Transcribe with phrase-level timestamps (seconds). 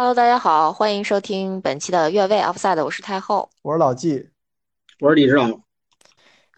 [0.00, 3.50] Hello，大家好，欢迎收听本期的越位 Offside，我是太后。
[3.62, 4.28] 我是老纪，
[5.00, 5.42] 我是李指导。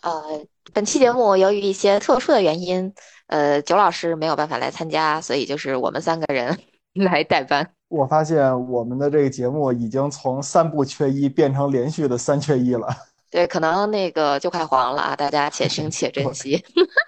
[0.03, 2.93] 呃，本期节目由于一些特殊的原因，
[3.29, 6.59] 呃，九老师没有办法来参加，所以就是我们三个人
[6.93, 7.67] 来代班。
[7.89, 12.89] 我发现我们的这个节目已经从三不缺一变成连续的三缺一了。
[13.31, 16.63] 对，可能那个就快黄了啊，大家且行且珍惜。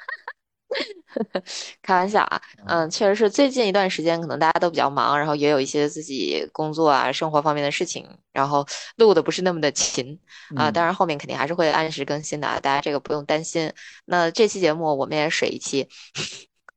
[1.83, 10.19] 开玩笑啊，嗯，确实是最近一段时间可能大家都比较忙，然后也有一些自己工作啊、生活方面的事情，然后录的不是那么的勤
[10.57, 10.71] 啊。
[10.71, 13.73] 当然后面肯定还是会按时更新的啊，大家这个不用担心。
[14.05, 15.89] 那这期节目我们也水一期。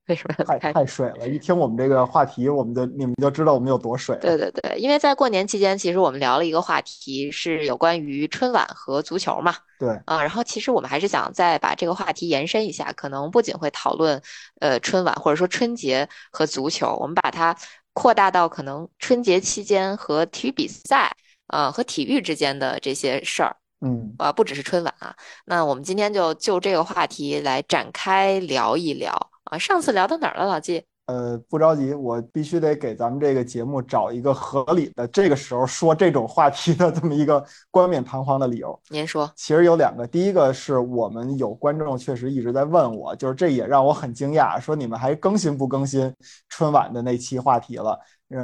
[0.07, 1.27] 为什么太太水了？
[1.27, 4.15] 一听我们这个话题，我们就你们就知道我们有多水。
[4.21, 9.55] 对对对，因为在过年期间，其实我们聊了一个话题，是有关于春晚和足球嘛。
[9.79, 14.21] 对啊，然后其实我们还是想再把这个话题延伸一下，可能不仅会讨论
[14.61, 17.57] 呃春晚或者说春节和足球，我们把它
[17.93, 21.11] 扩大到可能春节期间和体育比赛
[21.47, 23.55] 啊和体育之间的这些事儿。
[23.81, 25.15] 嗯啊，不只是春晚啊。
[25.45, 29.31] 那我们今天就就这个话题来展开聊一聊。
[29.45, 30.83] 啊，上次聊到哪儿了，老季？
[31.07, 38.79] 呃，不着急，我必须得给咱们这个节目找一个合理的这个时候说这种话题的这么一个冠冕堂皇的理由。
[38.89, 46.11] 您说，其实有两个，第一个是我们有观众确实一直在问我，就是这也让我很惊讶，说你们还更新不更新
[46.49, 47.99] 春晚的那期话题了？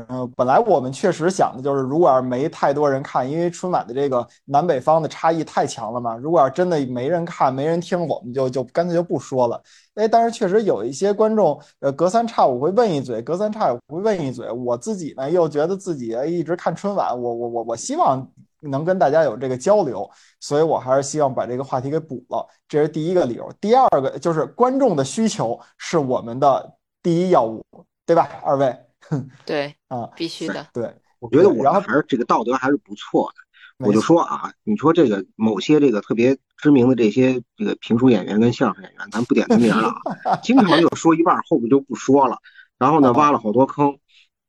[0.07, 9.61] 嗯，本来我们确实想的就是，如果要是没太多人看，因为春晚的这个南北方的差异太强了嘛，如果要真的没人看、没人听，我们就就干脆就不说了。
[9.95, 14.49] 哎，但是确实有一些观众，呃，隔三差五会问一嘴，隔三差五会问一嘴。
[14.49, 18.25] 我自己呢，又觉得自己一直看春晚，我我我我希望
[18.61, 22.47] 能跟大家有这个交流，所以我还是希望把这个话题给补了。
[22.69, 23.51] 这是第一个理由。
[23.59, 27.61] 第二个就是观众的需求是我们的第一要务，
[28.05, 28.29] 对吧？
[28.41, 28.73] 二位。
[29.45, 30.67] 对啊，必须的。
[30.73, 33.41] 对，我觉得我们还是这个道德还是不错的。
[33.85, 39.87] 我就说啊，你说这个某些这个特别知名的这些这个评书演员跟相声演员，咱不点他名了
[40.25, 42.37] 啊， 经常就说一半后边就不说了，
[42.77, 43.97] 然后呢挖了好多坑，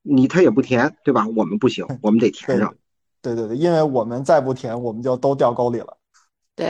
[0.03, 1.27] 你他也不填，对吧？
[1.35, 2.75] 我们不行，我们得填上。
[3.23, 5.97] 对对对，因为我们再不填，我们就都掉沟里了。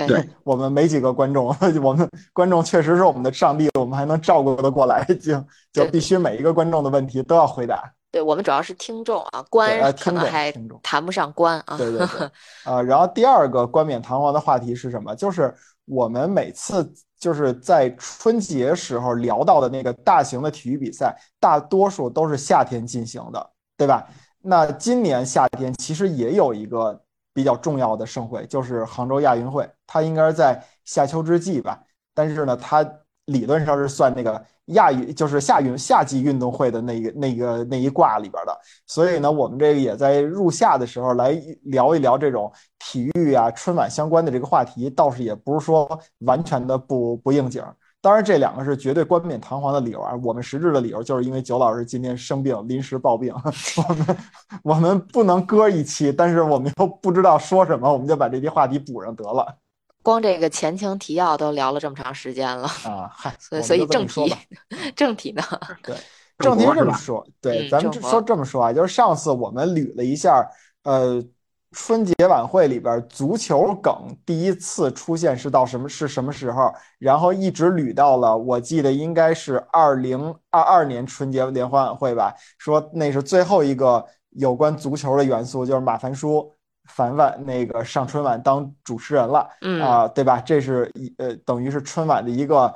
[0.07, 1.47] 对， 我们没几个观众，
[1.83, 7.83] 我们观众确实是我们的上帝，我们还能照顾得过来，就 就必须每一个观众的问题都要回答。
[8.11, 10.53] 对我们主要是听众啊，官可能还
[10.83, 11.79] 谈不上官啊。
[11.79, 12.31] 对对对，
[12.65, 15.15] 啊，然后第二个冠冕堂皇的话题是什么？
[15.15, 15.55] 就是
[15.87, 24.07] 我们每次就是在春节时候聊到的那个大型的体育比赛，大多数都是夏天进行的，对吧？
[24.43, 27.01] 那今年夏天其实也有一个。
[27.35, 31.83] 比较重要的盛会就是杭州亚运会，它应该在夏秋之际吧。
[32.15, 32.87] 但是呢，它
[33.27, 38.61] 理论上是算那个亚运，就是夏运夏季运动会的那个那个那一卦里边的。
[38.87, 41.31] 所以呢，我们这个也在入夏的时候来
[41.63, 45.89] 聊一聊这种体育啊、春晚相关的这个话题，倒是也不是说
[46.19, 47.65] 完全的不不应景。
[48.03, 50.13] 当然，这两个是绝对冠冕堂皇的理由啊！
[50.25, 53.33] 我们实质的理由就是因为九老师今天生病，临时抱病，
[53.87, 54.19] 我们
[54.65, 59.57] 我们不能搁一期，但是我们又不知道说什么，我们就把这些话题补上得了。
[60.03, 63.09] 光这个前情提要都聊了这么长时间了啊！
[63.15, 64.35] 嗨，所以所以正题，
[64.97, 65.43] 正题呢？
[65.85, 65.95] 对，
[66.39, 70.45] 正题这么说，对，咱们说这么说啊，就是上次我们捋了一下，
[70.83, 71.25] 呃。
[71.73, 73.93] 春节晚会里边足球梗
[74.25, 76.73] 第一次出现是到什么是什么时候？
[76.99, 82.35] 然后一直捋到了，我记得应该是二零二二年春节联欢晚会吧。
[82.59, 86.53] 说那是最后一个有关足球的元素，就是马凡舒
[86.91, 89.49] 凡凡那个上春晚当主持人了，
[89.83, 90.41] 啊，对吧？
[90.41, 92.73] 这是一呃，等于是春晚的一个。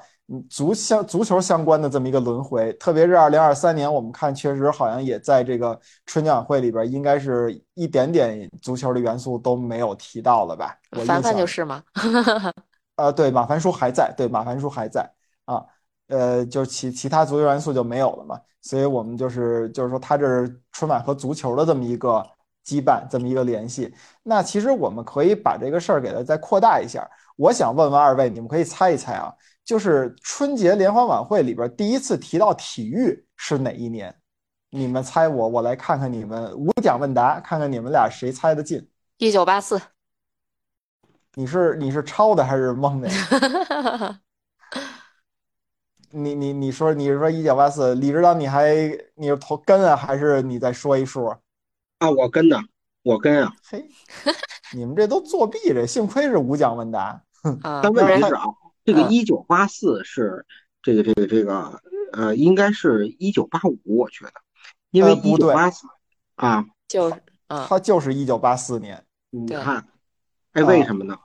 [0.50, 10.76] 足相足球相关的这么一个轮回，特别是二零二三年，我们看确实好像也在这个春节晚会里边，应该是一点点足球的元素都没有提到了吧？
[11.06, 11.80] 凡凡就是吗？
[12.96, 15.08] 呃， 对，马凡叔还在，对，马凡叔还在
[15.44, 15.64] 啊，
[16.08, 22.20] 呃，就其其他足球元素就没有了嘛，所以我们就是就是说，他这是春晚和足球的这么一个
[22.66, 23.94] 羁绊，这么一个联系。
[24.24, 27.08] 那其实我们可以把这个事儿给它再扩大一下。
[27.36, 29.32] 我想问问二位，你们可以猜一猜啊。
[29.66, 34.14] 就是春节联欢晚会里边第一次提到体育是哪一年？
[34.70, 38.88] 你们猜我，我来看看你们无奖问答，看看你们俩谁猜的近。
[39.18, 39.80] 一九八四，
[41.34, 43.10] 你是你是抄的还是蒙的？
[46.10, 47.92] 你你你说你是说一九八四？
[47.96, 48.72] 李指导，你还
[49.16, 51.26] 你是投跟啊，还是你再说一数？
[51.98, 52.56] 啊，我跟的，
[53.02, 53.52] 我跟啊。
[53.68, 53.84] 嘿，
[54.72, 57.20] 你们这都作弊，这幸亏是无奖问答。
[57.82, 58.44] 但问题是啊。
[58.86, 60.46] 这个一九八四是
[60.80, 64.32] 这个这个这个呃，应该是一九八五，我觉得，
[64.92, 65.88] 因为一九八四
[66.36, 69.04] 啊，就是，嗯，他就是一九八四年。
[69.30, 69.84] 你看，
[70.52, 71.18] 哎，为什么呢？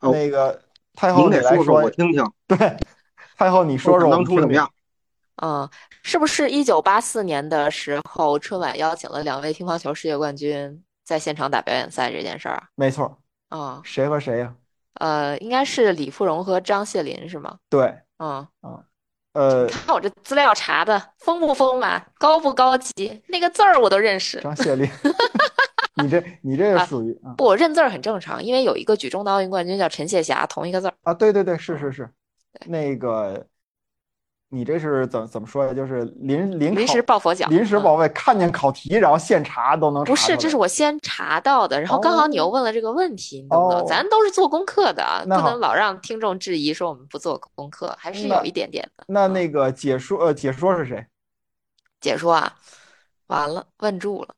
[0.00, 0.60] 那个
[0.94, 2.28] 太后，你来说，我听听。
[2.48, 2.76] 对，
[3.36, 4.68] 太后，你说说当初怎么样？
[5.36, 5.70] 嗯，
[6.02, 12.68] 是不是一九八四年的时候，春晚邀请了两位乒乓球世界冠军在现场打表演赛这件事儿啊？
[12.74, 13.18] 没错。
[13.50, 14.54] 啊，谁和谁呀？
[15.00, 17.58] 呃，应该是李富荣和张谢林是吗？
[17.68, 17.94] 对。
[18.18, 18.84] 嗯嗯。
[19.32, 24.40] 呃，看我这资料查的丰不丰满，高不高级，那个字儿我都认识。
[24.40, 24.88] 张谢林，
[26.00, 31.12] 你这你这个属于不，我认字儿很正常，因为有一个举重的奥运冠军叫陈谢霞，同一个字儿啊。
[31.12, 32.08] 对对对，是是是，
[32.66, 33.44] 那个。
[34.54, 35.74] 你这是怎怎么说呀？
[35.74, 40.10] 就是临临临时抱佛脚，临时抱佛，看见考题然后现查都能查。
[40.10, 43.86] 不是，这是我先查到的，然后刚好你又问了这个问题，你懂不懂？
[43.88, 49.04] 咱都是做功课的，不能老让听众质疑说我们不做功课，还是有一点点的。
[49.08, 51.04] 那那个解说呃，解说是谁？
[52.00, 52.54] 解说啊，
[53.26, 54.34] 完了，问住了，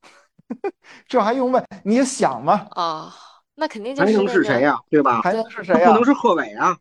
[1.07, 1.63] 这还用问？
[1.85, 2.67] 你想吗？
[2.71, 3.15] 啊，
[3.55, 4.79] 那肯定就是还能是谁呀？
[4.89, 5.21] 对吧？
[5.21, 5.91] 还能是谁呀？
[5.91, 6.77] 不能是贺伟啊？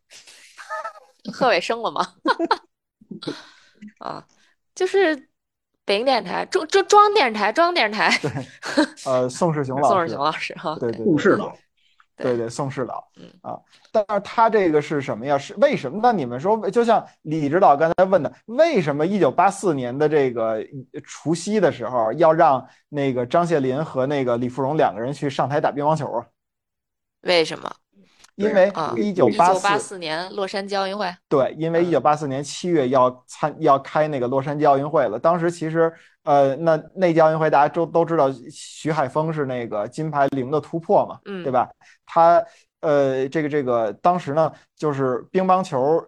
[1.33, 2.07] 贺伟生了吗？
[3.99, 4.25] 啊，
[4.73, 5.15] 就是
[5.85, 8.31] 北京电视台中中中央电视台中央电视台，对，
[9.05, 11.55] 呃，宋世雄老师，宋世雄老师哈，对对，宋世老，
[12.17, 13.59] 对对，宋世老，嗯啊，
[13.91, 15.37] 但是他这个是什么呀？
[15.37, 15.99] 是为什么？
[16.01, 20.65] 那你们说，就像李指导刚才问的，为什么一九八四年的这个
[21.03, 26.25] 除夕的时候要让那个张谢林和那个李富荣两个人去上台打乒乓球啊？
[27.21, 27.75] 为什么？
[28.35, 35.17] 因为一九八四年洛杉矶奥运会，对，因为一九八四年七月要参要开那个洛杉矶奥运会了。
[35.17, 35.91] 当时其实，
[36.23, 41.69] 呃，那那届奥运会大家都都知道，徐海峰是那个金牌零的突破嘛，对吧？
[42.05, 42.43] 他，
[42.81, 46.05] 呃，这个这个当时呢，就是乒乓球。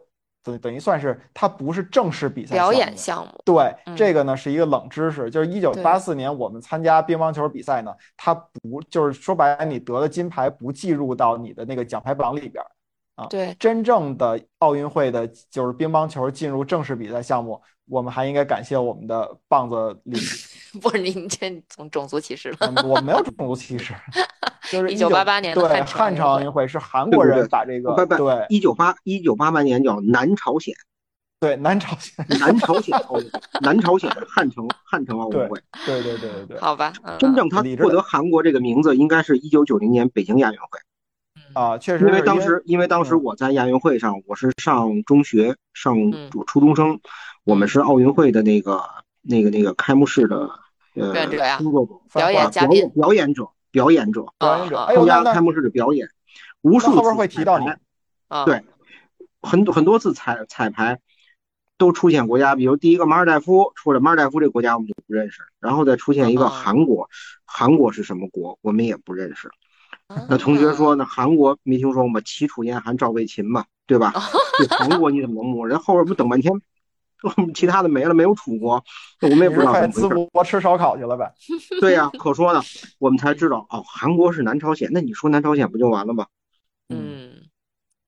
[0.48, 12.64] 等等于算是它不是正式比赛表演项目，对这个呢是一个冷知识，就是一九八四年我们参加乒乓球比赛呢，它不就是说白了你得了金牌不计入到你的那个奖牌榜里边
[13.18, 13.28] 啊。
[13.30, 20.18] 对，真正的奥运会的就是乒乓球进入正式比赛项目，我们还应该感谢我们的棒子李。
[20.82, 22.74] 不是您这种种族歧视了？
[22.88, 23.94] 我没有种族歧视。
[24.70, 30.76] 就是一九八八年对汉城奥运会是韩国人把这个对一九八一九八八年叫南朝鲜，
[31.40, 33.32] 对南朝鲜南朝鲜奥运
[33.62, 40.80] 南朝鲜汉城汉城奥运会，对对对对对，好吧，真正他获得韩国这个名字应该是一九九零年北京亚运会，
[41.58, 45.96] 啊，确实，因为当时因为当时我在亚运会上，我是上中学上
[46.46, 47.00] 初中生，
[47.46, 48.84] 我们是奥运会的那个
[49.24, 50.50] 那个那个开幕式的
[50.94, 51.14] 呃
[51.58, 53.50] 工作表演嘉宾表演者。
[53.70, 56.10] 表演者，表演者，参加开幕式的表演，
[56.62, 57.66] 无数次会提到你，
[58.46, 58.64] 对，
[59.42, 61.00] 很多很多次彩彩排
[61.78, 67.10] 都出现国家，比如第一个马尔代夫，出来马尔代夫这个国家我们就不认识，然后再出现一个韩国，
[67.46, 69.52] 韩国是什么国，我们也不认识。
[70.30, 72.22] 那同学说，那韩国没听说吗？
[72.24, 74.14] 齐楚燕韩赵魏秦嘛，对吧？
[74.60, 75.68] 这韩国你怎么能摸？
[75.68, 76.52] 人后边不等半天。
[77.56, 78.82] 其他的没了，没有楚国，
[79.22, 80.30] 我们也不知道怎么回事。
[80.34, 81.34] 我吃烧烤去了呗？
[81.82, 82.62] 对呀，可说呢，
[83.00, 84.88] 我们才知道哦，韩国是南朝鲜。
[84.94, 86.28] 那你说南朝鲜不就完了吗？
[86.90, 87.34] 嗯，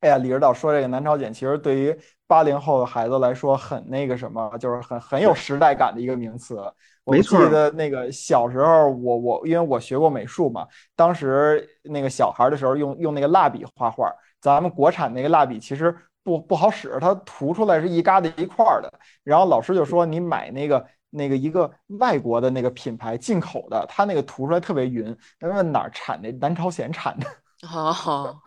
[0.01, 1.97] 哎呀，李指导说这个南朝鲜，其实对于
[2.27, 6.61] 八零后的孩子来说，很那个什么，就是很很有时代感的一个名词。
[7.11, 7.43] 没错。
[7.43, 15.95] 记得那个小时候，我我因为我学过美术嘛，当时那个小孩的时候用用那个蜡笔画画，咱们国产那个蜡笔其实。
[16.21, 18.93] 不不好使，它涂出来是一疙瘩一块儿的。
[19.23, 26.29] 然后老师就说：“你买那个那个一个外国的那个品牌进口的，它那个涂出来特别匀。”问哪儿产的？
[26.33, 27.25] 南朝鲜产的。
[27.65, 28.41] 好 好，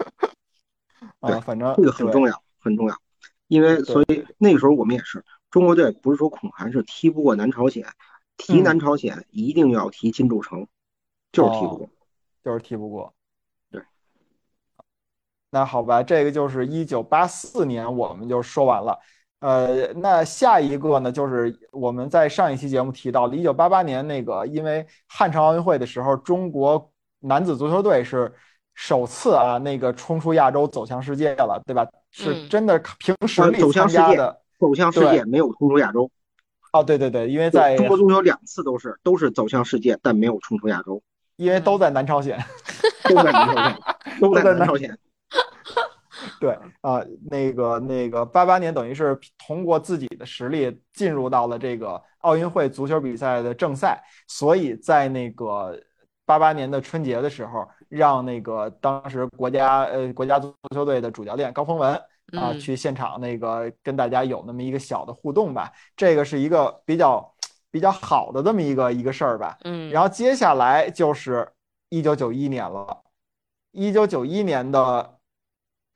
[1.21, 2.95] 啊，反正这个很重要，很重要。
[3.49, 7.85] 因为所以那个时候我们也是中国队，不是说恐韩是踢不过南朝鲜，
[8.43, 10.67] 提南朝鲜一定要提金柱成，
[11.31, 11.89] 就是踢不过，
[12.45, 13.15] 就是踢不过。
[13.71, 13.81] 对
[15.49, 18.99] 那好吧，这个就是一九八四年，我们就说完了。
[19.39, 28.35] 呃，那下一个呢，就是我们在上一期节目提到的，一九八八年那个，因为汉城奥运会的时候，中国男子足球队是
[28.75, 31.87] 首次啊，那个冲出亚洲走向世界了，对吧？
[32.11, 36.11] 是真的凭实力参加的，走向世界没有冲出亚洲。
[36.73, 41.03] 哦，对对对，因为在中国足球两次都是都是走向世界，但没有冲出亚洲，
[41.37, 42.39] 因为都在南朝鲜，
[43.05, 43.79] 都在南朝鲜，
[44.21, 44.99] 都在南朝鲜。
[46.41, 55.79] 对啊，那个那个八八年等于是通过自己的实力进入到了这个奥运会足球比赛的正赛，所以在那个
[56.25, 62.01] 八八年的春节的时候，让那个当时国家呃国家足球队的主教练高峰文
[62.33, 65.73] 啊去现场那个跟大家有那么一个小的互动吧。
[65.97, 67.35] 这个是一个比较
[67.71, 69.59] 比较好的这么一个一个事儿吧。
[69.65, 71.51] 嗯，然后接下来就是
[71.89, 73.03] 一九九一年了，
[73.73, 75.19] 一九九一年的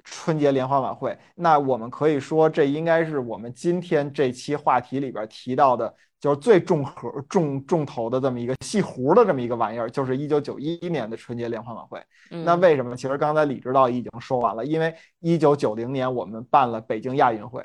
[0.05, 12.03] 春节联欢晚会，那我们可以说这应该是我们今天这期话题里边提到的，就是最重核重重头的这么一个戏胡的这么一个玩意儿，就是一九九一年的春节联欢晚会。
[12.31, 12.97] 那为什么？
[12.97, 17.65] 其实刚才李指导已经说完了，因为一九九零年我们办了北京亚运会，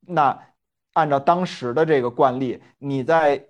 [0.00, 0.36] 那
[0.94, 3.44] 按照当时的这个惯例，你在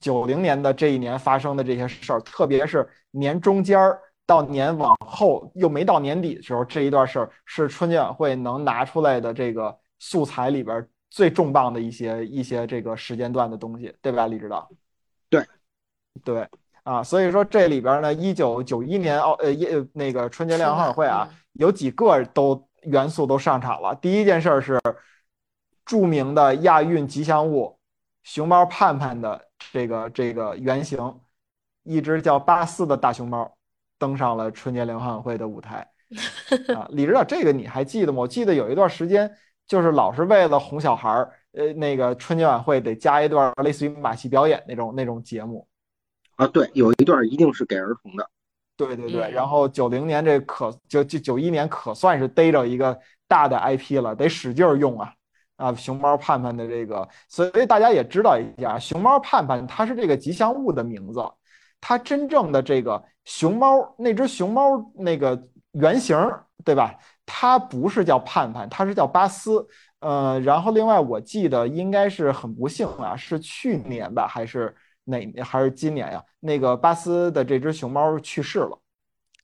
[0.00, 14.68] 九零年的这一年发生的这些事儿，特别是年中间儿到年往后又没到年底的时候，这一段事儿是春节晚会能拿出来的这个素材里边最重磅的一些一些这个时间段的东西，对吧，李指导？
[15.28, 15.44] 对，
[16.24, 16.48] 对。
[16.84, 23.94] 啊，所以说这里边呢，一九九一年奥呃一那个春节联欢晚会啊，有几个都元素都上场了。
[23.96, 24.80] 第一件事是
[25.84, 27.78] 著名的亚运吉祥物
[28.22, 31.14] 熊猫盼盼的这个这个原型，
[31.82, 33.54] 一只叫巴斯的大熊猫
[33.98, 35.86] 登上了春节联欢晚会的舞台。
[36.74, 38.20] 啊，李指导，这个你还记得吗？
[38.20, 39.30] 我记得有一段时间
[39.68, 45.64] 就是老是为了哄小孩儿，呃，那个春节晚会得加一段类似于马戏表演那种那种节目。
[46.36, 48.28] 啊，对，有一段一定是给儿童的，
[48.76, 49.30] 对对对。
[49.30, 52.98] 然后九零年这可就就九一年可算是逮着一个
[53.28, 55.12] 大的 IP 了，得使劲用啊
[55.56, 55.74] 啊！
[55.74, 61.20] 熊猫盼盼的这个，所以大家也知道一下，熊猫盼盼它是这个吉祥物的名字，
[61.80, 66.16] 它真正的这个熊猫那只熊猫那个原型，
[66.64, 66.94] 对吧？
[67.30, 69.66] 它不是叫盼盼，它是叫巴斯。
[70.00, 74.74] 呃，然后另外我记得应该是很不幸啊，是去年吧，还是？
[75.10, 76.22] 哪还是今年呀？
[76.38, 78.78] 那个巴斯的这只熊猫去世了。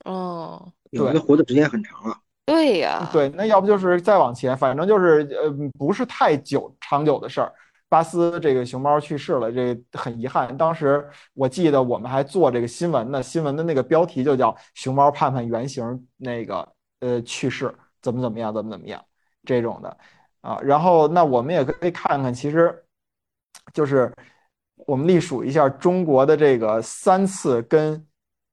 [0.05, 2.15] 哦，对，它活的时间很长了。
[2.45, 7.51] 对呀，对，那要不就是再往前，反正就是呃，不是太久长久的事儿。
[7.89, 10.55] 巴斯这个熊猫去世了，这很遗憾。
[10.55, 19.05] 当时我记得我们还做这个新闻呢，新闻的那个标题就叫“熊猫盼盼原型那个呃去世怎么怎么样，怎么怎么样”
[19.45, 19.97] 这种的
[20.41, 20.59] 啊。
[20.63, 22.85] 然后那我们也可以看看，其实
[23.73, 24.13] 就是。
[24.87, 28.05] 我们隶数一下中国的这个三次跟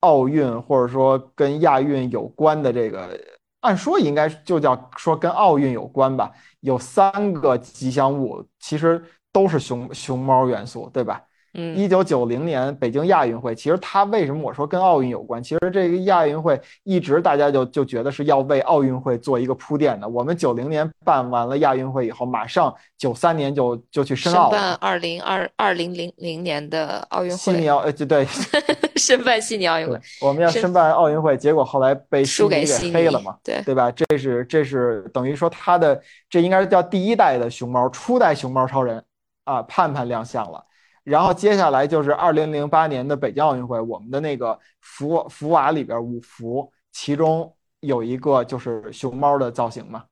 [0.02, 3.20] 奥运或者说跟亚运有关的这个，
[3.62, 11.22] 按说应该就叫说跟奥运有关吧，有三个吉祥物，其实都是熊熊猫元素，对吧？
[11.54, 15.44] 嗯，一九九零年北京亚运会，其实它为什么我说跟奥运有关？
[15.44, 20.08] 其实这个亚运会一直大家就就觉得是要为奥运会做一个铺垫的。
[20.08, 27.38] 我们九零年办完了亚运会以后，马上九三年就就去申奥办二零二二零零零年的奥运会。
[27.38, 28.26] 悉尼奥呃就，对，
[28.96, 30.00] 申办悉尼奥运会。
[30.22, 33.36] 我们要申办奥运会，结果后来被输给给黑了嘛？
[33.44, 33.92] 对对吧？
[33.92, 39.04] 这是这是等于说他的这应该是叫第一代的熊猫，初代熊猫超人
[39.44, 40.64] 啊，盼盼亮相了。
[41.04, 50.04] 然后接下来就是二零零八年的北京奥运会，我们的那个福福娃里边五福，其中有一个就是熊猫的造型嘛。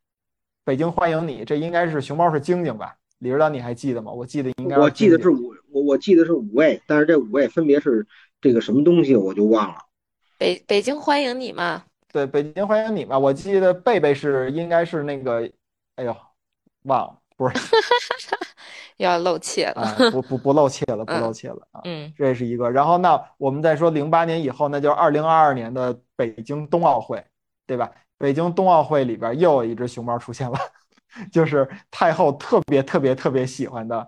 [0.64, 2.96] 北京欢迎你，这应该是熊猫是晶晶吧？
[3.20, 4.12] 李指导你还记得吗？
[4.12, 8.08] 我记得应该我记得是五，我我记得是五位，但是这五位分别是
[8.40, 9.76] 这个什么东西我就忘了。
[10.38, 11.84] 北北京欢迎你嘛？
[12.14, 13.20] 对，北京欢迎你嘛。
[13.20, 15.50] 我记得贝贝是应该是那个，
[15.96, 16.16] 哎呦，
[16.84, 17.56] 忘了，不是。
[18.98, 21.80] 要露怯了，不不不露怯了，不露怯了啊！
[21.86, 22.70] 嗯，这是一个。
[22.70, 27.24] 然后那我们再说零八年以后，那就是二零二二年的北京冬奥会，
[27.66, 27.90] 对吧？
[28.18, 30.60] 北京冬奥会里边又有一只熊猫出现了，
[31.32, 34.06] 就是太后特别特别特别喜欢的，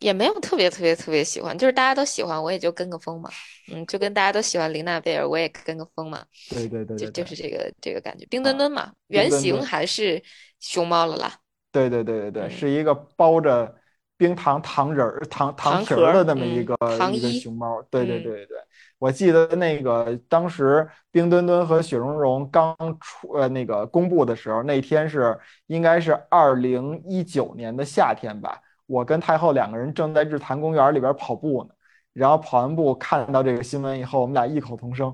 [0.00, 3.30] 也没有特别特别特别喜欢，就是大家都喜欢，我也就跟个风嘛。
[3.72, 6.22] 嗯，就跟大家都喜欢琳娜贝尔，我也跟个风嘛。
[6.50, 8.26] 对对对，就就是这个这个感觉。
[8.26, 10.22] 冰墩墩嘛，原型还是
[10.60, 11.38] 熊猫了啦。
[11.74, 13.74] 对对对对对，是一个包着。
[14.16, 16.76] 冰糖糖人儿、糖糖皮儿的那么一个
[17.12, 18.56] 一个熊猫，对对对对，
[18.96, 31.74] 我记得那个当时冰墩墩和雪容融刚出呃那个公布的时候，那天是应该是二零一九年的夏天吧，我跟太后两个人正在日坛公园里边跑步呢，
[32.12, 35.12] 然后跑完步看到这个新闻以后，我们俩异口同声。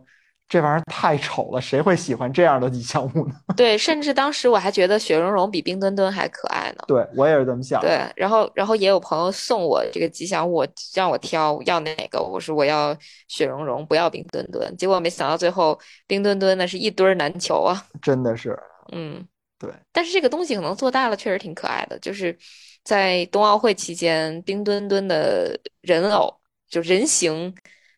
[0.50, 3.34] 这玩意儿太丑了，谁会喜欢这样的吉祥物呢？
[3.56, 6.82] 对，甚至当时我还觉得雪融融比冰墩墩还可爱呢。
[6.88, 7.80] 对我也是这么想。
[7.80, 12.96] 对，然后然后也有朋友送我这个吉祥物，让我挑要哪个，我说我要
[13.28, 14.76] 雪融融，不要冰墩墩。
[14.76, 15.78] 结果没想到最后
[16.08, 17.86] 冰墩墩那是一堆难求啊！
[18.02, 18.58] 真的是，
[18.90, 19.24] 嗯，
[19.56, 19.70] 对。
[19.92, 21.96] 但是这个东西可能做大了，确实挺可爱的。
[22.00, 22.36] 就是
[22.82, 27.54] 在冬奥会期间，冰墩墩的人偶就人形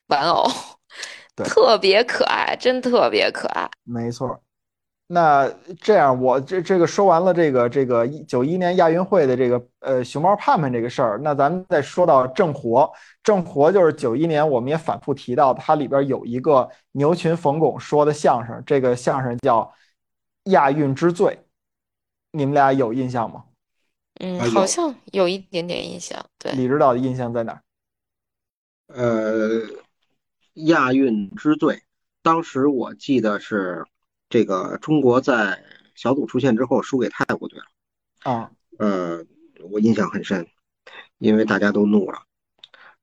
[0.09, 0.47] 玩偶。
[1.45, 3.69] 特别可爱，真特别可爱。
[3.85, 4.41] 没错，
[5.07, 5.49] 那
[5.81, 12.91] 这样，我这这个说完了这个这个一九一年亚运会的这个呃熊猫盼盼这个事儿，那咱们再说到郑活，
[13.23, 19.61] 郑活就是九一年我们也反复提到，它里边有一个牛群冯巩说的相声，这个相声叫
[20.51, 21.35] 《亚运之最》，
[22.31, 23.45] 你们俩有印象吗？
[24.21, 26.25] 嗯，好像有一点点印象。
[26.39, 27.61] 对，李指导的印象在哪？
[28.89, 29.63] 呃，
[30.55, 31.83] 亚运之最，
[32.23, 33.85] 当时我记得是。
[34.29, 35.63] 这个中国在
[35.95, 37.67] 小组出线之后输给泰国队了
[38.23, 39.23] 啊，呃，
[39.71, 40.49] 我印象很深，
[41.19, 42.21] 因为大家都怒了。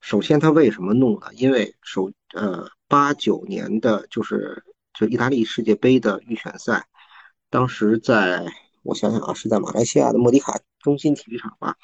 [0.02, 1.28] 首先他为什么怒呢？
[1.36, 6.88] 因为首呃八九年的就是就意大利世界杯的预选赛，
[7.52, 8.48] 当时在
[8.82, 11.76] 我想想啊，是在马来西亚的莫迪卡中心体育场吧，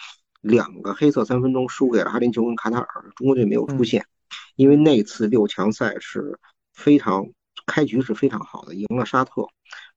[0.42, 4.08] 两个黑色三分钟输给了阿联酋跟卡塔尔，中国队没有出线，
[4.56, 6.40] 因为那次六强赛是
[6.74, 7.26] 非常。
[7.68, 9.48] 开局是非常好的，赢了沙特，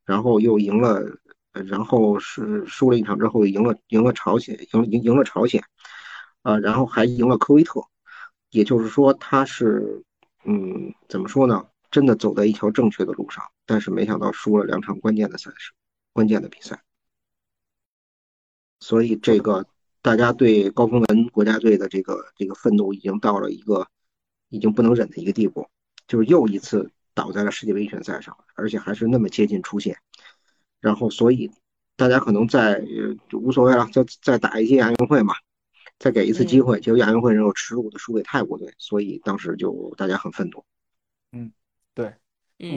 [0.07, 1.03] 然后又赢了，
[1.53, 5.63] 然后是输了一场之后赢了赢了朝鲜，赢赢赢了朝鲜，
[6.41, 7.83] 啊，然后还赢了科威特，
[8.49, 10.03] 也就是说他是，
[10.45, 11.67] 嗯，怎么说呢？
[11.91, 15.73] 真的走在一条正确的路上，但是没想到输了两场关键的赛事，
[16.15, 16.83] 关键的比赛，
[18.81, 19.67] 所以这个
[20.01, 23.87] 大家对高峰文国家队的这个这个愤怒已经到了一个
[24.49, 25.69] 已经不能忍的一个地步，
[26.07, 26.91] 就是又一次。
[27.15, 29.97] 倒在了世界杯预选赛上，而且还是那么接近出线，
[30.81, 31.51] 然后所以
[31.97, 32.81] 大家可能在
[33.29, 35.35] 就无所谓了，再再打一届亚运会嘛，
[35.99, 36.79] 再给一次机会。
[36.79, 40.65] 结果亚运会然后耻辱的输给泰国队，所以当时就大家很愤怒。
[41.33, 41.53] 嗯，
[41.93, 42.15] 对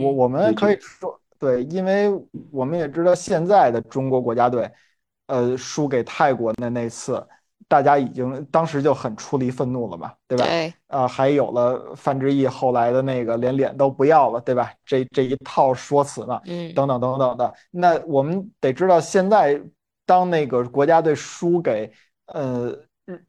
[0.01, 2.09] 我我们可以说对，因为
[2.49, 4.71] 我们也知道现在的中国国家队，
[5.27, 7.23] 呃，输给泰国的那次。
[7.67, 10.45] 大家已经当时就很出离愤怒了嘛，对吧？
[10.45, 10.73] 对。
[10.87, 14.71] 啊，还有了范志毅后来的那个连脸都不要了，对吧？
[14.85, 17.53] 这这一套说辞嘛，嗯，等等等等的。
[17.71, 19.61] 那我们得知道，现在
[20.05, 21.91] 当那个国家队输给
[22.27, 22.75] 呃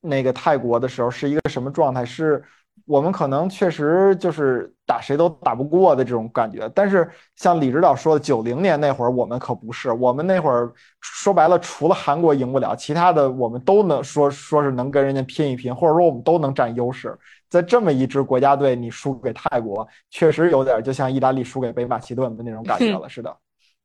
[0.00, 2.04] 那个泰国的时候，是一个什么状态？
[2.04, 2.42] 是。
[2.86, 17.16] 我们可能确实就是打谁都打不过的这种感觉，但是像李指导说的，九零年那会儿我们可不是，我们那会儿说白了，除了韩国赢不了，其他的我们都能说说是能跟人家拼一拼，或者说我们都能占优势。
[17.48, 23.36] 在这么一支国家队，你输给泰国，确实有点就像意大利输给北马其顿的那种感觉了 是的。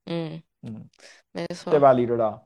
[0.06, 0.86] 嗯嗯，
[1.34, 2.42] 没错，对吧，李指导？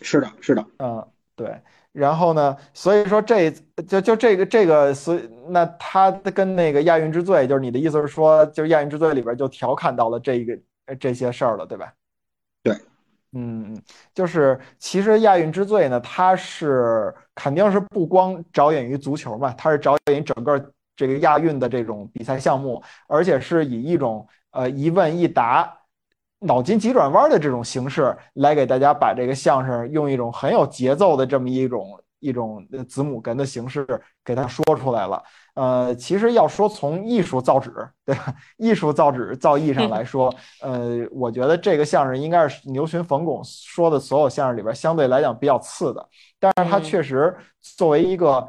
[0.00, 1.60] 是的，是的，嗯，对。
[1.92, 2.56] 然后呢？
[2.72, 3.50] 所以说这
[3.88, 10.58] 就就这个这个，所以那他跟那个亚运之最，就是你的意思是说，就是亚运之最里边就调侃到了这个
[11.00, 11.92] 这些事儿了，对吧？
[12.62, 12.74] 对，
[13.32, 13.82] 嗯嗯，
[14.14, 25.76] 就是其实亚运之最呢，它是肯定是不光着眼于足球嘛，它是着眼于整个这个亚运的这种比赛项目，而且是以一种呃一问一答。
[26.40, 33.86] 脑筋急转弯的这种形式来给大家把这个相声用一种很有节奏的这么一种一种子母哏的形式
[34.24, 35.22] 给它说出来了。
[35.54, 37.70] 呃，其实要说从艺术造纸，
[38.06, 38.34] 对吧？
[38.56, 46.08] 艺术造纸造诣上来说，呃，我觉得这个相声应该是牛群冯巩说的所有相声里边相对来讲比较次的。
[46.38, 48.48] 但是他确实作为一个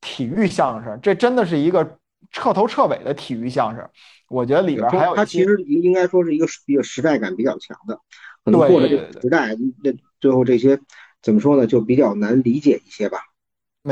[0.00, 1.98] 体育相声，这真的是一个
[2.30, 3.86] 彻头彻尾的体育相声。
[4.28, 7.98] 我觉得里边还有他其实应该说是一个比较时代感比较强的，
[8.44, 10.78] 可能过了这个时代，那最后这些
[11.20, 13.18] 怎么说呢，就比较难理解一些吧。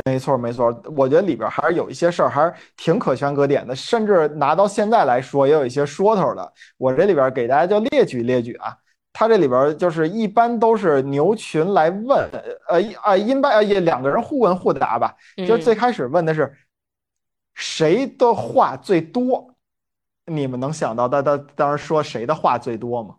[0.05, 6.53] 没错没错，我觉得里边还是有一些事儿还是挺可圈可点的，甚至拿到现在来说也有一些说头的。
[6.77, 8.73] 我这里边给大家就列举列举啊，
[9.11, 12.17] 他这里边就是一般都是牛群来问，
[12.69, 15.13] 呃呃，因拜呃也两个人互问互答吧，
[15.45, 16.49] 就最开始问的是
[17.53, 19.55] 谁的话最多。
[20.25, 23.15] 你们能想到他他当时说谁的话最多吗？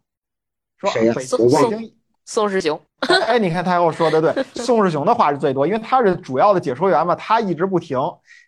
[0.79, 1.15] 说谁呀？
[1.15, 1.93] 宋宋
[2.25, 2.81] 宋世雄。
[3.27, 7.99] 哎，你看他跟我说的对，宋世雄的话是最多，因为他是主要的解说员嘛，他一直不停。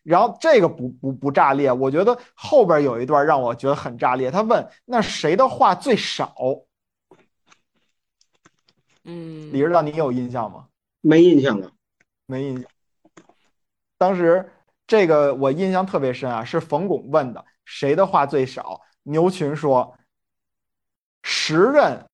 [0.05, 4.31] 然后这个不不不炸裂，我觉得后边有一段让我觉得很炸裂。
[4.31, 6.35] 他问那谁的话最少？
[9.03, 10.67] 嗯，李指导，你有印象吗？
[11.01, 11.71] 没印象了，
[12.27, 12.71] 没印象。
[13.99, 14.51] 当时
[14.87, 17.45] 这个我印象特别深啊，是冯巩问的。
[17.65, 18.81] 谁的话最少？
[19.05, 19.95] 牛群说
[21.23, 22.05] ：“时任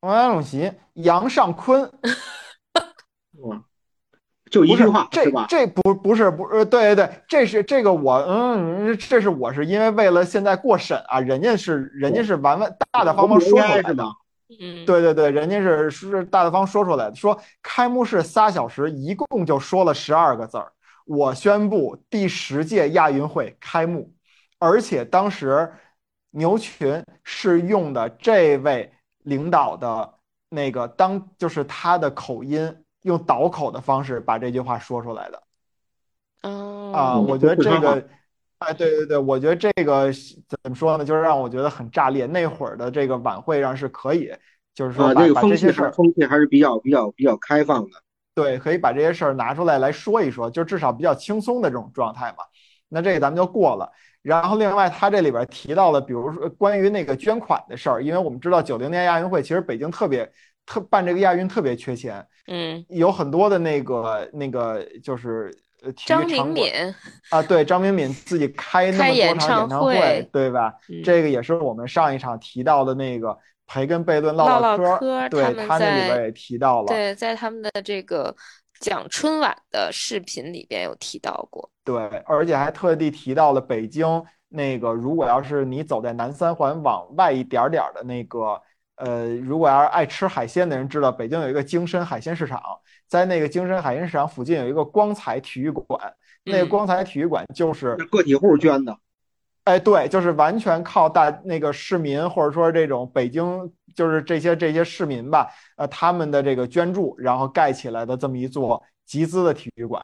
[0.00, 1.90] 国家主席杨尚昆。
[3.42, 3.62] ”哇，
[4.50, 5.46] 就一句话是吧？
[5.48, 14.04] 这不不是不是，对对对，这是这个我嗯，这是我是因为为了现在过审啊，人家是人家是完完大大方方说出来的，
[14.60, 20.72] 嗯，对对对，人家是是大大方说出来的，说开幕式仨小时一共就说了十二个字儿，
[21.08, 24.12] 我宣布第十届亚运会开幕。
[24.58, 25.72] 而且当时
[26.30, 28.92] 牛群是用的这位
[29.22, 30.14] 领导的
[30.48, 35.42] 那个当就是他的口音用倒口的方式把这句话说出来的。
[36.42, 38.06] 啊，我觉得这个，
[38.58, 41.04] 哎，对对对，我觉得这个怎么说呢？
[41.04, 42.26] 就是让我觉得很炸裂。
[42.26, 44.32] 那会儿的这个晚会上是可以，
[44.74, 48.02] 就是说把把这些事儿，风气还是比较比较比较开放的。
[48.38, 52.44] 对，可以把这些事儿拿出来来说一说，就至少比较轻松的这种状态嘛。
[52.88, 53.90] 那这个咱们就过了。
[54.22, 60.30] 然后另外，他这里边提到了，比如说关于那个捐款的事儿，因为我们知道九零年亚运会其实北京特别
[60.64, 66.94] 特办这个亚运特别缺钱，嗯，有很多的那个那个就是呃体育场馆
[67.30, 70.72] 啊，对，张明敏自己开那么多场演唱会，对吧？
[71.04, 73.36] 这个也是我们上一场提到的那个。
[73.68, 78.34] 培根贝顿唠唠嗑，对他那里边也提到了，对，在他们的这个
[78.80, 88.58] 讲春晚的视频里边有提到过，对，而且还特地提到了北京那个，如果要是你走在南三环往外一点点的那个，
[88.96, 92.62] 呃，如果要是爱吃海鲜的人知道，北京有一个京深海鲜市场，
[93.06, 96.00] 在那个京深海鲜市场附近有一个光彩体育馆，
[96.44, 98.96] 那个光彩体育馆就是个体户捐的。
[99.68, 110.02] 哎，对，就是完全靠大那个市民，或者说这种北京，就是这些这些市民吧，呃，他们的这个捐助，然后盖起来的这么一座集资的体育馆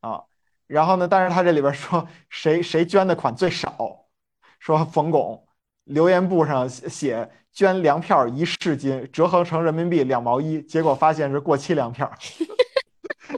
[0.00, 0.20] 啊。
[0.66, 4.04] 然后呢，但是他这里边说谁谁捐的款最少，
[4.58, 5.42] 说冯巩
[5.84, 12.12] 留言簿上写捐粮票一市斤，折合成人民币两毛一，结果发现是过期粮票。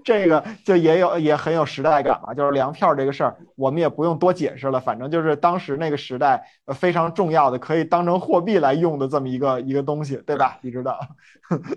[0.05, 10.59] 这个就也有也很有时代感嘛，就是粮票这个事儿，我们也不用多解释了，反正就是当时那个时代非常重要的，可以当成货币来用的这么一个一个东西，对吧？
[10.63, 11.01] 李指导，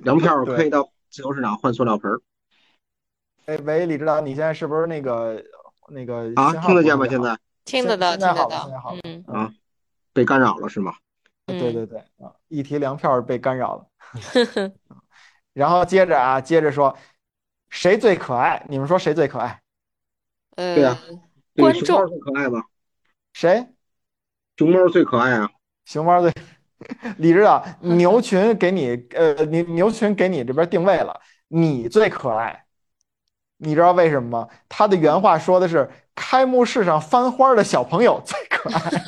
[0.03, 2.21] 粮票可以到自由市场换塑料盆儿。
[3.45, 5.43] 哎，喂，李指导，你现在是不是那个
[5.89, 6.53] 那个啊？
[6.53, 7.07] 听得见吗？
[7.07, 8.95] 现在听得到，听得到，现在好。
[9.03, 9.51] 嗯啊，
[10.13, 10.93] 被干扰了是吗？
[11.47, 13.85] 对对对啊，一提粮票被干扰了。
[15.53, 16.95] 然后接着啊，接着说。
[17.73, 18.63] 谁最可爱？
[18.69, 19.59] 你们说谁最可爱？
[20.57, 20.95] 呃，对啊，
[21.55, 22.63] 观众最可爱吧？
[23.33, 23.65] 谁？
[24.55, 25.49] 熊猫最可爱啊！
[25.83, 26.31] 熊猫最，
[27.17, 32.63] 李指导，牛群给你，呃，牛牛群给你这边定位了，你最可爱。
[33.57, 34.47] 你知道为什么吗？
[34.69, 39.03] 他的原话说的是开幕式上翻花的小朋友最可爱。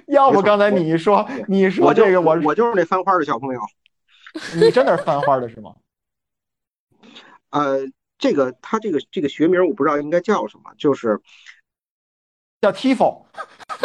[0.08, 3.60] 要不刚才你一说，你说这个我我就是那翻花的小朋友。
[4.54, 5.74] 你真的是翻花的是吗？
[7.52, 7.88] 呃，
[8.18, 11.20] 这个他这个这个学名我不知道应该叫什么，就是
[12.60, 13.24] 叫 Tifo。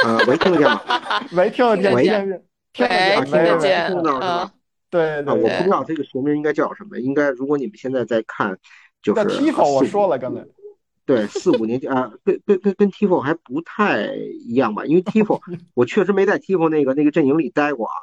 [0.03, 0.81] 呃，没听得见吗？
[1.31, 2.25] 没听得见，没听得
[2.73, 4.51] 见，听得见，听到是吧？
[4.89, 6.99] 对对，我不知道这个学名应该叫什么。
[6.99, 8.57] 应该如果你们现在在看，
[9.01, 10.45] 就是 Tifo，我说了刚才。
[11.05, 14.85] 对，四五年级啊，跟跟跟跟 Tifo 还不太一样吧？
[14.85, 15.41] 因为 Tifo
[15.73, 17.93] 我确实没在 Tifo 那个那个阵营里待过啊，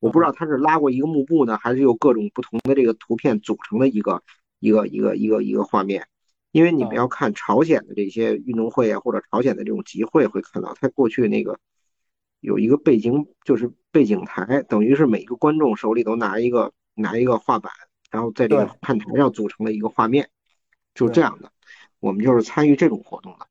[0.00, 4.22] 我不知道他是拉过一个幕布呢，还是有各种不同的这个图片组成的一个。
[4.58, 6.06] 一个一个一个一个画面，
[6.52, 11.58] 因为你们要看朝鲜的这些运动会啊，或者朝鲜的这种集会，会看到他过去那个
[12.40, 17.72] 有一个背景，就是背景台，等于是每个观众手里都拿一个拿一个画板，
[18.10, 20.28] 然后在这个看台上组成了一个画面，
[20.94, 21.50] 就这样的。
[22.00, 23.46] 我们就是参与这种活动的。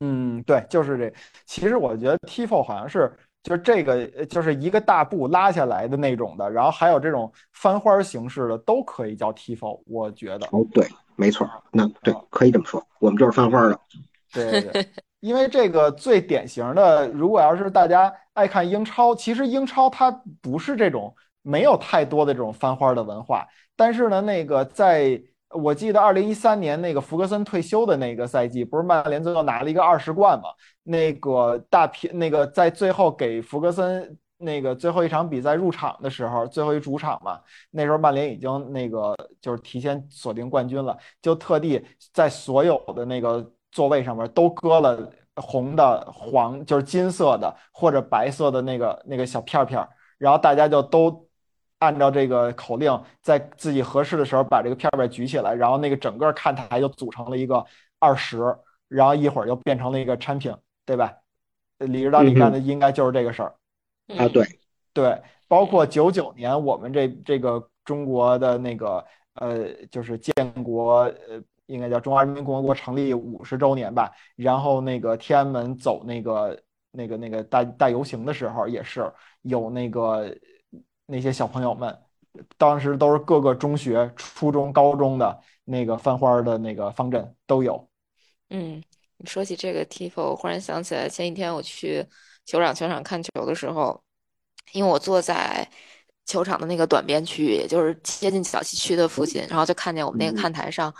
[0.00, 1.12] 嗯，对，就是这。
[1.46, 3.12] 其实我觉得 Tifo 好像是。
[3.42, 9.80] 就是这个，就是一个大布拉下来的那种的，然后还有这种翻花形式的，都可以叫 Tifo。
[9.86, 13.78] 我觉得哦，对，没错，那对，可以这么说，我们就是翻花的。
[14.32, 14.88] 对对对，
[15.20, 25.22] 因为这个最典型的，如果要是大家爱看英超，其实英超它不是这种没有太多的这种翻花的文化，但是呢，那个在。
[25.52, 30.48] 我记得二零一三年那个福格森退休的那个赛季，不是曼联最后拿了一个二十冠吗？
[30.82, 49.86] 那个大平，那个在最后给福格森那个最后一场比赛入场的时候，最后一主场嘛，那时候曼联已经那个就是提前锁定冠军了，就特地在所有的那个座位上面都搁了红的、黄就是金色的或者白色的那个那个小片片，
[50.18, 51.26] 然后大家就都。
[51.82, 57.66] 按照这个口令，在自己合适的时候把这个片片举起来，然后那个整个看台就组成了一个
[57.98, 58.38] 二十，
[58.86, 60.54] 然后一会儿就变成了一个产品，
[60.86, 61.12] 对吧？
[61.78, 63.52] 李指导，你干的应该就是这个事儿
[64.16, 64.46] 啊，对
[64.92, 80.32] 对，包括九九年我们这这个中国的那个呃，就是建国呃，应该叫中华人民共和国成立五十周年吧，然后那个天安门走那个那个那个大大游行的时候，也是有那个。
[81.06, 81.96] 那些小朋友们，
[82.56, 87.88] 当时都是各个中学、初中、高中的那个翻花的那个方阵都有。
[88.50, 88.82] 嗯，
[89.18, 92.06] 你说起这个 Tifo，我忽然想起来，前几天我去
[92.44, 94.02] 球场球场看球的时候，
[94.72, 95.68] 因为我坐在
[96.26, 100.94] 球场的那个短边区域，也就是接近小西区的附近，然后就看见我们那个看台上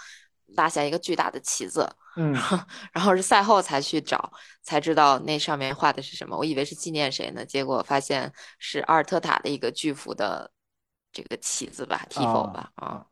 [0.57, 2.33] 拉下一个巨大的旗子，嗯，
[2.93, 6.37] 然后是赛后才去找，才知道那上面画的是什么。
[6.37, 10.51] 我以为是纪念谁呢，结果发现是阿尔特塔的一个巨幅的
[11.13, 13.07] 这个旗子吧，tifo 吧，啊。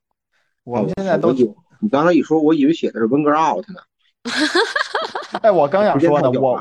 [0.64, 3.81] 我们现在都有，你刚才一说，我以为写的是温格 out 呢。
[5.42, 6.61] 哎，我刚想说呢，我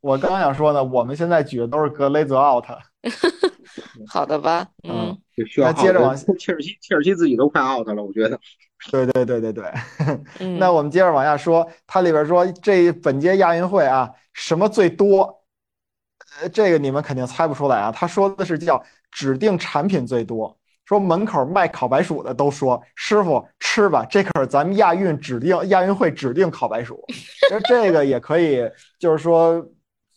[0.00, 2.64] 我刚想说呢，我们现在举的都是格雷泽 out。
[4.06, 5.16] 好的吧，嗯，
[5.56, 8.38] 那接着往切尔西，切尔西自己都快 out 了，我觉得。
[8.90, 9.64] 对对对对对，
[10.58, 15.42] 那我们接着往下说，它里边说这本届亚运会啊，什么最多？
[16.40, 17.92] 呃，这个你们肯定猜不出来啊。
[17.92, 27.02] 他说的是叫指定产品最多，说门口卖烤白薯的都说师傅吃吧，这可是咱们亚运指定亚运会指定烤白薯。
[27.08, 29.64] 其实这个也可以，就是说。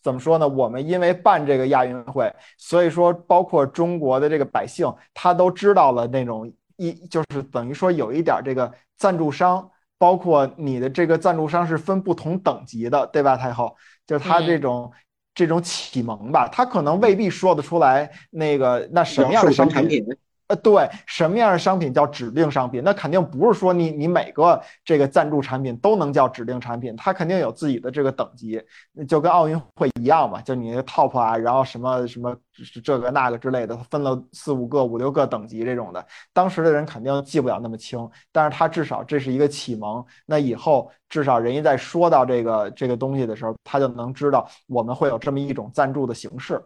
[0.05, 0.47] 怎么说呢？
[0.47, 13.35] 我们因为办这个亚运会，所以说包括中国的这个百姓，他都知道了那种一就是等于说有一点这个赞助商，包括你的这个赞助商是分不同等级的，对吧？
[13.35, 14.91] 太后，就是他这种
[15.33, 20.05] 这种启蒙吧，他可能未必说得出来那个那什么样的商品。
[20.47, 22.83] 呃，对，什么样的商品叫指定商品？
[22.83, 28.61] 那肯定不是说你你每个这个赞助产品都能叫指定产品，它肯定有自己的这个等级，
[29.07, 32.35] 就跟奥运会一样嘛，就你 top 啊，然后什么什么
[32.83, 36.05] 这个那个之类的，分了四五个、五六个等级这种的。
[36.31, 40.05] 当时的人肯定记不了那么清，但是他至少这是一个启蒙。
[40.27, 46.63] 那以后至少人家在说到这个这个东西的时候，他就能知道我们会有这么一种赞助的形式。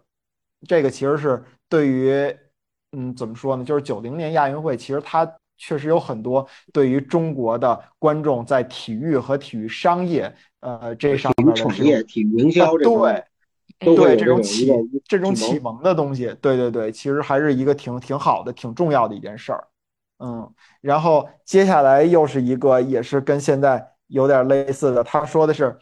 [0.68, 2.36] 这个其实是对于。
[2.92, 3.64] 嗯，怎么说呢？
[3.64, 13.24] 就是九零年亚运会，其实它确实有很多对于中国的观众在体育和体育商业，呃，这上面的产业、体育营销，对，
[13.78, 14.72] 对这种启
[15.08, 19.68] 这种启蒙的东西，对对对，其实还是一个挺挺好的、挺重要的一件事儿。
[20.18, 25.78] 嗯，然后接下来又是一个，也是跟现在有点类似的，他说的是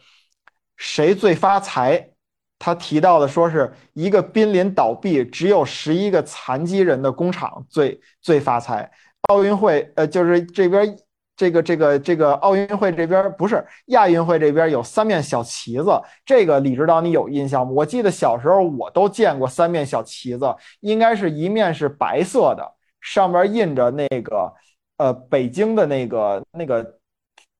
[0.76, 2.10] 谁最发财？
[2.58, 8.90] 他提到的说是一个濒临倒闭、只有十一个残疾人的工厂最最发财。
[9.28, 10.96] 奥运会，呃，就是这边
[11.36, 15.90] 这个这个这个奥运会这边不是亚运会这边有三面小旗子。
[16.26, 17.72] 这个李指导你有印象吗？
[17.72, 24.52] 我记得小时候我都见过三面小旗子，应该是一面是白色的，上面印着那个
[24.96, 26.97] 呃北京的那个那个。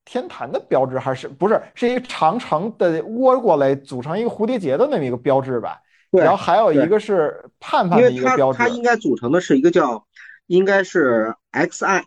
[0.09, 5.83] 天坛的标志还是不是是一个长城的窝过来组成一个蝴蝶结的那么一个标志吧？
[6.11, 6.23] 对。
[6.23, 8.57] 然后还有一个是盼盼的一个标志。
[8.57, 10.07] 它应该组成的是一个叫，
[10.47, 12.05] 应该是 XI，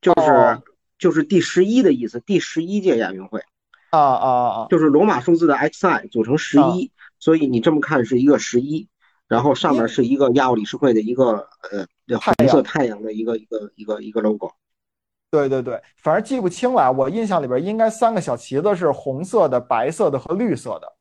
[0.00, 0.62] 就是
[0.98, 3.42] 就是第十一的意思，第十一届亚运会。
[3.90, 4.28] 啊啊
[4.62, 4.66] 啊！
[4.70, 8.88] 就是罗马数字的 XI 组成十一，所以你这么看是一个十一，
[9.28, 11.86] 然后上面是一个亚奥理事会的一个呃
[12.18, 14.52] 红色太阳的一个一个一个一个 logo。
[15.32, 16.92] 对对对，反正记不清了。
[16.92, 20.92] 我印象里边应该三个小旗子是红色的、白色的和绿色的，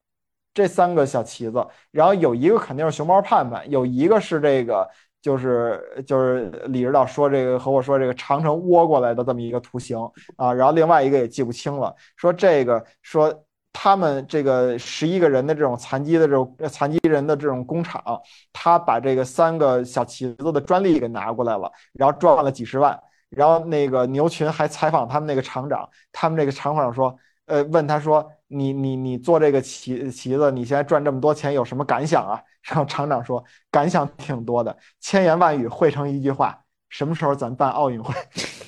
[0.53, 1.67] 这三个小旗子。
[1.91, 4.89] 然后有一个肯定是熊猫盼盼，有一个是这个，
[5.21, 9.99] 就是就是李指导说这个和我说这个长城窝过来的这么一个图形
[10.37, 10.53] 啊。
[10.53, 18.01] 然后另外一个也记不清了，说这个说他们这个十一个人的这种残疾的这种残疾人的这种工厂，
[18.53, 22.97] 他把这个三个小旗子的专利给拿过来了，然后赚了几十万。
[23.31, 32.41] 然后那个牛群还采访他们那个厂长，他们这个厂长说，呃，问他说，你你你做这个旗旗子，你现在赚这么多钱，有什么感想啊？
[32.63, 33.41] 然后厂长说，
[33.71, 38.13] 感想挺多的，千言万语汇成一句话，什么时候咱办奥运会？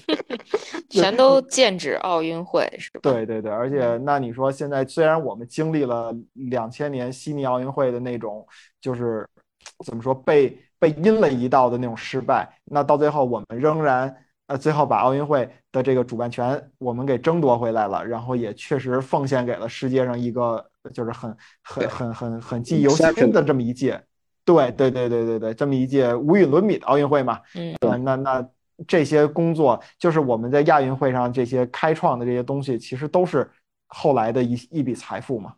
[0.89, 2.99] 全都剑指奥运会是吧？
[3.01, 8.47] 对对对，而且那你说现在虽然我们经历了两千年悉尼奥运会的那种，
[8.79, 9.27] 就是
[9.85, 14.15] 怎么说被被阴了一道的那种失败，那到最后我们仍然。
[14.47, 24.03] 呃，最后把奥运会的这个主办权我们给争夺回来了，然后也确实奉献给了世界上一个就是很很很很很记忆犹新的这么一届，
[24.43, 27.39] 对对对对对对，这么一届无与伦比的奥运会嘛。
[27.55, 28.49] 嗯，那那
[28.85, 33.49] 这些工作就是我们在亚运会上这些开创的这些东西，其实都是
[33.87, 35.53] 后来的一一笔财富嘛，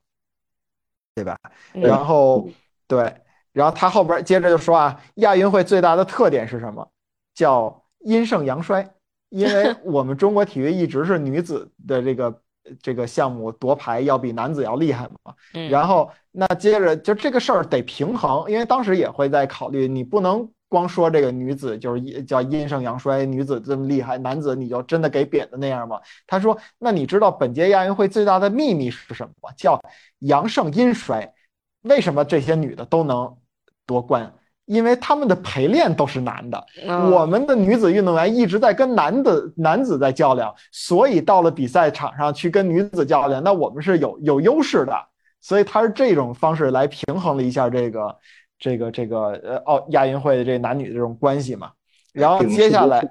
[1.15, 1.36] 对吧？
[1.74, 2.48] 然后
[2.88, 3.12] 对，
[3.52, 6.88] 然后他后边接着就说啊，亚运会最大的特点是什么？
[7.34, 8.88] 叫阴盛阳衰，
[9.30, 12.41] 因为 我们中国体育一直是女子的这个
[12.82, 15.34] 这个项目夺牌要比男子要厉害嘛。
[15.70, 26.00] 然后那接着就这个事儿得平衡，因为当时也会在考虑，你不能光说这个女子就是叫阴盛阳衰，女子这么厉害，男子你就真的给贬的那样吗？
[26.28, 29.50] 他说，那你知道本届亚运会最大的秘密是什么吗？
[29.58, 29.80] 叫
[30.20, 31.34] 阳盛阴衰。
[31.82, 33.38] 为什么这些女的都能
[33.86, 34.34] 夺冠？
[34.65, 36.65] 因为他们的陪练都是男的，
[37.12, 44.93] 我们的女子运动员一直在跟男的男子在较量，所以到了比赛场上去跟女子较量，那我们是有有优势的，
[45.39, 48.17] 所以他是这种方式来平衡了一下这个
[48.58, 51.71] 这个这个呃奥亚运会的这男女的这种关系嘛。
[52.12, 53.08] 然后接下来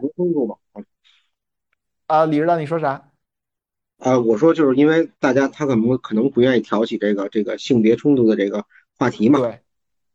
[2.07, 3.11] 啊，李指导你说啥？
[3.99, 8.65] 啊，我说就是因为大家他可能可能不愿意挑起这个这个性别冲突的这个
[8.99, 9.39] 话题嘛。
[9.39, 9.61] 对。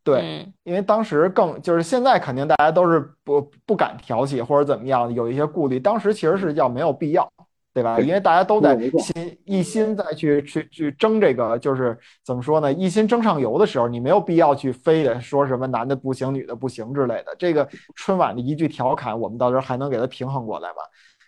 [0.02, 5.78] 对，因为当时更就是现在肯定大家都是不不敢挑起或者怎么样，有一些顾虑。
[5.78, 7.30] 当时其实是叫没有必要，
[7.74, 8.00] 对吧？
[8.00, 12.72] 因为大家都在心一心在去去去争这个，就是怎么说呢？
[12.72, 17.36] 一心争上游的时候，你没有必要去非得说什么男的不行，女的不行之类的。
[17.38, 20.76] 这个春晚的一句调侃，我们到时候还能给它平衡过来吗？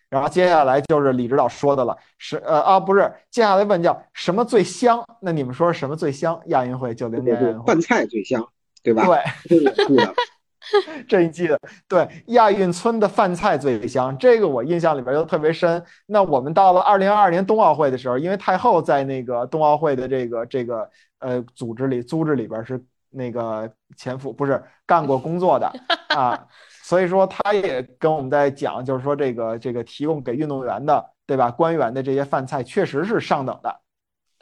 [0.09, 5.03] 然后接下来就是李指导说的了，是呃啊不是，接下来问叫什么最香？
[5.23, 6.39] 那你们说什么最香？
[6.47, 8.47] 亚运会九零年饭菜最香。
[8.83, 9.07] 对吧？
[9.49, 9.63] 对，
[11.09, 15.83] 这一季的对亚运村的饭菜最香，这个我印象里边就特别深。
[16.07, 25.71] 那我们到了二零二二年冬奥会的时候，因为太后在那个冬奥会的这个这个呃组织里组织里边是那个前夫，不是干过工作的
[26.09, 26.47] 啊，
[26.83, 31.51] 所以说他也跟我们在讲，就是说这个这个提供给运动员的，对吧？
[31.51, 33.81] 官员的这些饭菜确实是上等的。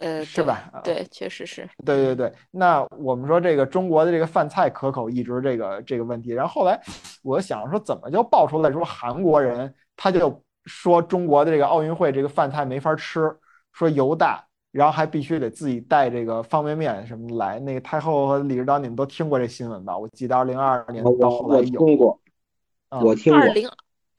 [0.01, 0.71] 呃，是吧？
[0.83, 1.69] 对，确实是。
[1.85, 6.31] 对对对，那我们说这个中国的这个饭菜可口，一直这个这个问题。
[6.31, 6.81] 然后后来
[7.23, 13.31] 我想说，怎么就爆出来说韩国人他就说中国的这个奥运会这个饭菜没法吃，
[13.73, 17.61] 说油大，然后还必须得自己带这个方便面什么来。
[17.61, 19.97] 那个太后和李指导，你们都听过这新闻吧？
[19.97, 21.81] 我记得二零二二年到后来有。
[21.81, 22.21] 我听过，
[22.89, 23.41] 我听过。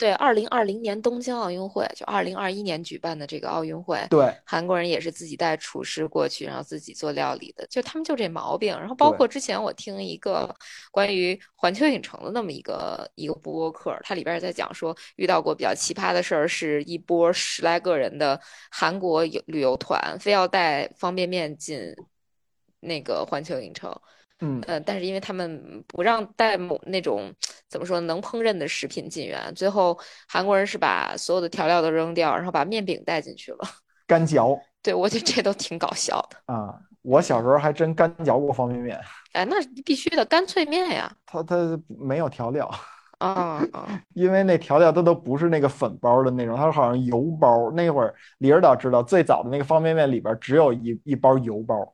[0.02, 8.76] 对，二零二零年东京奥运会，就二零二一年举办的这个奥运会，对，韩国人也是自己带厨师过去，然后自己做料理的，就他们就这毛病。
[8.80, 10.56] 然后包括之前我听一个
[10.90, 21.80] 关于环球影城的那么一个一个播客，它里边也在讲说，遇到过比较奇葩的事儿，是一波十来个人的韩国游旅游团，非要带方便面进
[22.80, 23.96] 那个环球影城。
[24.42, 27.34] 嗯呃，但是因为他们不让带某那种
[27.70, 33.60] 怎么说能烹饪的食品进园，最后韩国人是把所有的调料都扔掉，然后把面饼带进去了，
[34.06, 34.60] 干嚼。
[34.84, 36.74] 对，我觉得这都挺搞笑的啊！
[37.04, 39.00] 我小时候还真干嚼过方便面。
[39.34, 41.12] 哎，那必须的干脆面呀。
[41.26, 42.68] 它它没有调料
[43.20, 44.02] 啊啊！
[44.16, 47.70] 因为那调料它都不是那个粉包的那种，它好像油包。
[47.76, 51.94] 那会儿李指导知道，最早的那个方便面里边只有一一包油包。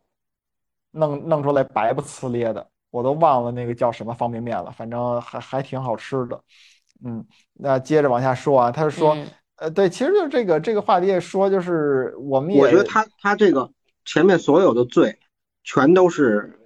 [0.98, 6.40] 弄弄出来白不呲咧的，我都忘了那个叫什么方便面了，反正还还挺好吃的。
[7.06, 9.16] 嗯，那接着往下说啊，他是说，
[9.58, 13.70] 呃，对，其实就是这个这个话题也说，就是我们也我觉得他他这个
[14.04, 15.18] 前面所有的罪，
[15.64, 16.60] 全都是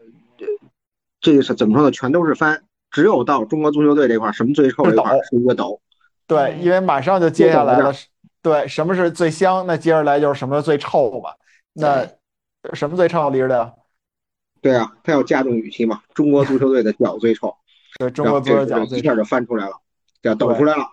[1.19, 1.91] 这个是怎么说呢？
[1.91, 5.79] 全都是翻，只有到中国足球队这块，什么最臭这块是一个斗。
[6.27, 7.93] 对，因为马上就接下来了，
[8.41, 9.67] 对，什么是最香？
[9.67, 11.35] 那接下来就是什么最臭吧？
[11.73, 12.07] 那
[12.73, 13.77] 什么最臭，李指导？
[14.61, 16.01] 对啊，他要加重语气嘛。
[16.13, 17.51] 中国足球队的脚最臭，
[17.97, 19.73] 对，中国足球脚一下就翻出来了，
[20.21, 20.85] 叫抖出来了。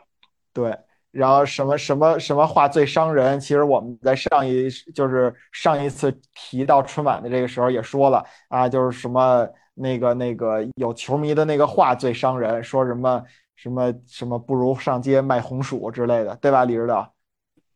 [0.54, 0.74] 对，
[1.11, 3.38] 然后什么什么什么话最伤人？
[3.38, 13.22] 其实我们在上一就是上一次提到春晚的这个时候也说了啊，就是什么那个那个有球迷的那个话最伤人，说什么
[13.54, 17.12] 什么什么不如上街卖红薯之类的，对吧，李指导？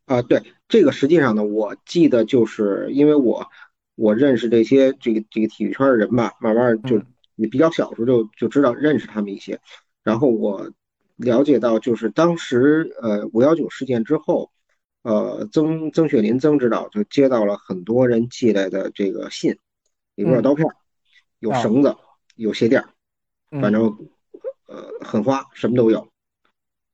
[0.07, 3.47] 啊，对，这个实际上呢，我记得就是因为我。
[3.95, 7.01] 我认识这些这个这个体育圈的人吧，慢慢就
[7.35, 9.59] 也比较小时候就就知道认识他们一些，
[10.03, 10.71] 然后我
[11.15, 14.51] 了解到就是当时呃五幺九事件之后，
[15.03, 19.51] 呃曾曾雪林曾指导就接到了很多人寄来的这个信，
[20.15, 20.67] 里边有刀片，
[21.39, 21.95] 有绳子，
[22.35, 22.83] 有鞋垫，
[23.61, 23.95] 反正
[24.67, 26.07] 呃很花，什么都有。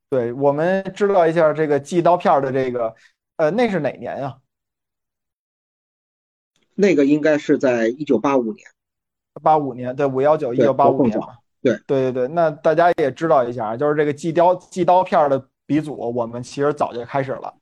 [0.10, 2.94] 对，我们知道一下这个寄刀片的这个
[3.38, 4.36] 呃那是哪年呀？
[6.80, 8.66] 那个应该是在一九八五年，
[9.44, 17.54] 八五年对五幺九一九八五年嘛，对对对对，那大家也知道一下，就是这个寄刀寄刀片的鼻祖，我们其实早就开始了，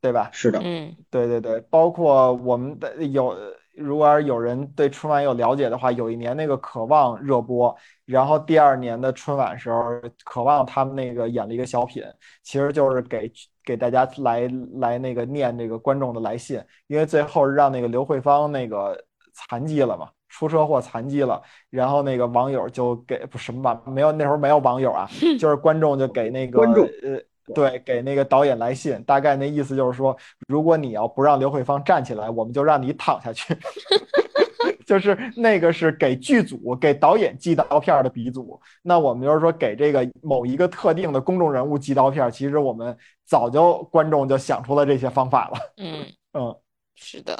[0.00, 0.30] 对吧？
[0.32, 3.36] 是的，嗯，对对对，包括我们的有。
[3.76, 9.78] 如果有人对春晚有了解的话，有一年那个《渴望》热播，然后第二年的春晚时候，
[10.24, 12.02] 《渴望》他们那个演了一个小品，
[12.42, 13.32] 其实就是给
[13.64, 18.96] 给大家来来那个念这个观众的来信，因为最后让那个刘慧芳那个
[19.32, 21.40] 残疾了嘛，出车祸残疾了，
[21.70, 25.08] 然后那个网友就给不什么吧，没有那时候没有网友啊，
[25.38, 27.20] 就是观众就给那个观众呃。
[27.54, 30.16] 对，给那个导演来信，大概那意思就是说，
[30.48, 33.56] 如果你要不让刘慧芳站起来，我们就让你躺下去。
[34.84, 38.60] 就是那个是给剧组、给导演寄刀片的鼻祖。
[38.82, 45.58] 那我们就是说，给这个某一个特定的公众人物寄刀片，其实我们早就观众就想出了这些方法了。
[45.76, 46.56] 嗯 嗯，
[46.96, 47.38] 是的。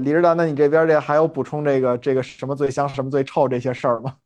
[0.00, 4.16] 李指导，那你这边这还有补充这个这个什么最香什么最臭这些事儿吗？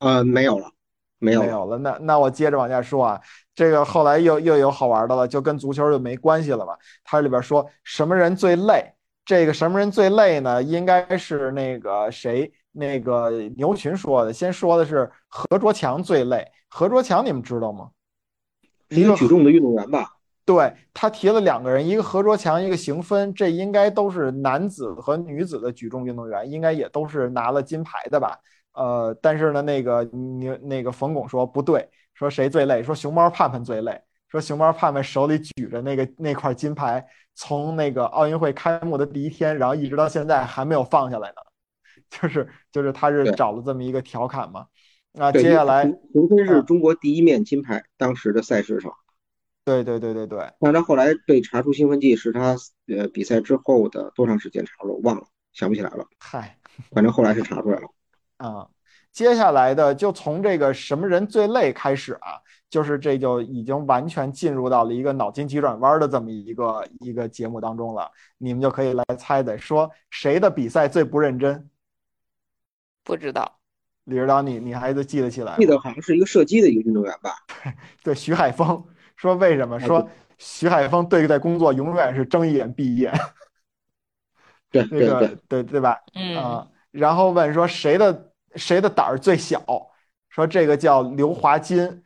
[0.00, 0.70] 呃，没有了，
[1.18, 1.78] 没有没有了。
[1.78, 3.20] 那那我接着往下说啊，
[3.54, 6.76] 这个后来又又有好玩的了，就跟足球就没关系了吧。
[7.04, 8.92] 它里边说什么人最累？
[9.24, 10.62] 这个什么人最累呢？
[10.62, 14.32] 应该是那个谁，那个牛群说的。
[14.32, 16.46] 先说的是何卓强最累。
[16.68, 17.88] 何卓强你们知道吗？
[18.88, 20.12] 一个举重的运动员吧。
[20.44, 28.38] 对他提了两个人，一个何卓强，一个邢芬，这应该都是男子和女子的举重运动员，应该也都是拿了金牌的吧？
[28.76, 32.82] 呃，但是呢，那个你那个冯巩说不对，说谁最累？
[32.82, 37.04] 说熊猫盼盼最累，说熊猫盼盼手里举着那个那块金牌，
[37.34, 41.36] 从那个奥运会开幕的第一天，然后一直到现在还没有放下来呢，
[42.10, 44.66] 就是就是他是找了这么一个调侃嘛？
[45.12, 48.92] 那接下来邢芬是中国第一面金牌，当时的赛事上。
[49.64, 52.54] 对对对对对，但他后来被查出兴奋剂是他
[52.86, 54.92] 呃比赛之后的多长时间查了？
[54.92, 55.24] 我忘了，
[55.54, 56.06] 想不起来了。
[56.20, 56.56] 嗨，
[56.92, 57.88] 反正后来是查出来了。
[58.38, 58.68] 啊，
[59.12, 62.36] 接下来的就从这个什么人最累开始啊，
[62.68, 68.10] 就是这就已经完全进入到了一个脑筋急转弯的这么一个一个节目当中了。
[68.38, 71.70] 你们就可以来猜猜，说谁的比赛最不认真？
[73.02, 73.58] 不知道，
[74.04, 75.56] 李指导，你你还得记得起来？
[75.56, 77.30] 记得好像是一个射击的一个运动员吧？
[78.04, 78.84] 对，徐海峰。
[79.16, 79.80] 说为什么？
[79.80, 80.06] 说
[80.36, 83.12] 徐海峰对待工作永远是睁一眼闭一眼。
[84.70, 85.98] 对，那个对对吧？
[86.14, 86.68] 嗯。
[86.96, 89.62] 然后问说谁的谁的胆儿最小？
[90.30, 92.02] 说这个叫刘华金，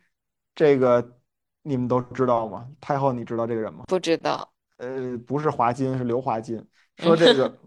[0.53, 1.17] 这个
[1.63, 2.67] 你们都知道吗？
[2.79, 3.85] 太后，你知道这个人吗？
[3.87, 4.47] 不知道。
[4.77, 6.65] 呃，不是华金，是刘华金。
[6.97, 7.51] 说这个。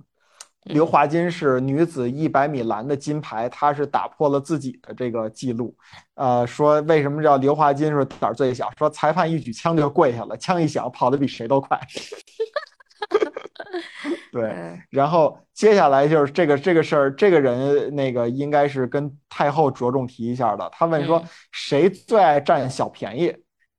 [0.65, 5.77] 刘华金是女子一百米栏的金牌，她是打破了自己的这个记录。
[6.15, 7.93] 呃，说为什么叫刘华金？
[7.93, 11.79] 是胆儿最小，说裁判一举枪就跪下了，枪一响跑得比谁都快。
[14.33, 20.69] 对，然后接下来就是这个这个事儿，这个人那个应该是跟太后着重提一下的。
[20.73, 23.35] 他问说谁最爱占小便宜？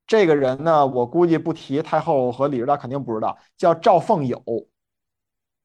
[0.07, 4.41] 这个人呢，我估计不提太后和李指导肯定不知道，叫赵凤友。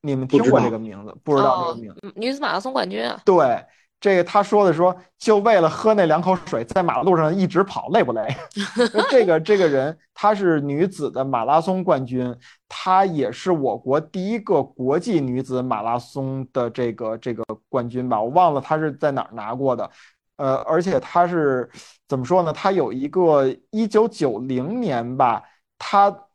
[0.02, 1.14] 你们听过这个名字？
[1.22, 2.12] 不知道这个名字。
[2.16, 3.20] 女子马拉松冠军啊。
[3.24, 3.62] 对，
[4.01, 8.26] 这个他说的说，就为了喝那两口水，在马路上一直跑，累不累？
[9.11, 12.34] 这个这个人，她是女子的马拉松冠军，
[12.66, 18.18] 她也是我国第一个国际女子马拉松的这个这个冠军吧？
[18.20, 19.90] 我忘了她是在哪儿拿过的。
[20.36, 21.70] 呃，而且她是
[22.09, 22.51] 怎么说呢？
[22.53, 25.42] 她有一个一九九零年吧，
[25.78, 26.26] 她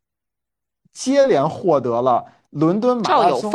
[0.94, 2.24] 接连获得了。
[2.52, 3.52] 伦敦马拉松，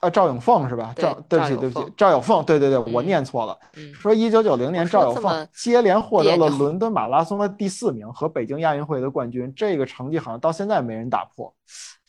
[0.00, 0.92] 啊，赵永凤是吧？
[0.96, 3.58] 赵，对不起，对不起，赵永凤，对对对，我念错了。
[3.94, 11.52] 说一九九零年赵永凤接连获得了伦敦马拉松的第四名和北京亚运会的冠军，这个成绩好像到现在没人打破。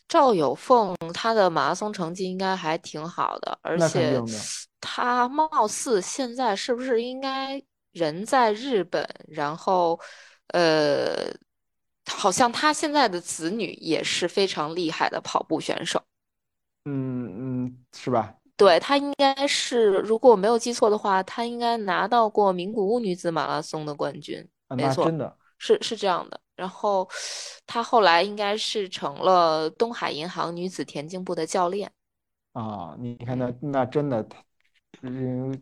[0.06, 4.22] 赵永凤她的马拉松成绩应该还挺好的，而且
[4.80, 7.62] 她貌似现在是不是应该
[7.92, 9.06] 人在日本？
[9.26, 9.98] 然后，
[10.48, 11.30] 呃，
[12.10, 16.00] 好像她现在的子女也是非常厉害的跑步选手。
[16.88, 18.34] 嗯嗯，是吧？
[18.56, 24.46] 对他应该是，如果我没有记错的话，他应该拿到过名古屋女子马拉松的冠军。
[24.68, 26.40] 没错，真的是是这样的。
[26.56, 27.08] 然后
[27.66, 31.90] 他后来应该是成了东海银行女子田径部的教练。
[32.52, 34.26] 啊，你看那那真的，
[35.02, 35.52] 嗯，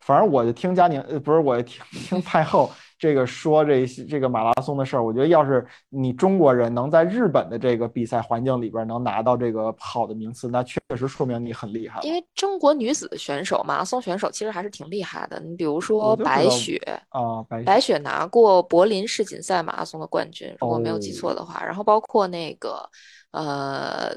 [0.00, 2.70] 反正我就听佳宁，呃，不是，我听 听太后。
[2.98, 12.00] 这个说这些这个马拉松的事儿，我觉得要是你中国人能在日本的这个比赛环境里边能拿到这个好的名次，那确实说明你很厉害。
[12.00, 15.38] 因为中国女子的选手，马拉松选手其实还是挺厉害的。
[15.40, 21.62] 你比如说白雪啊，白雪拿过柏林世锦赛马拉松的冠军，如果没有记错的话。
[21.62, 22.88] 然后包括那个
[23.32, 24.16] 呃。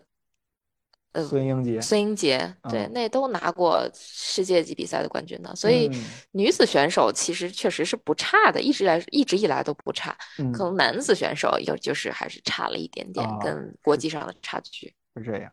[1.15, 5.51] 孙英杰，孙英杰，对，那都拿过世界级比赛的冠军呢。
[5.55, 5.89] 所以
[6.31, 10.15] 女子选手其实确实是不差的，一直来一直以来都不差。
[10.53, 15.51] 可能男子选手有就是还是差了一点点，跟国际上的差距是这样。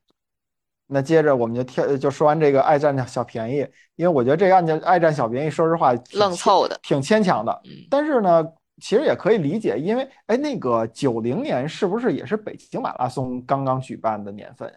[0.88, 7.60] 那接着我们就跳，就说完这个爱占小便宜，因为我觉得这个案件爱占小便宜，说实话愣凑的，挺牵强的。
[7.90, 8.44] 但是呢，
[8.80, 14.76] 其实也可以理解，因为哎，那个九零年是不是也是北京马拉松刚刚举办的年份呀？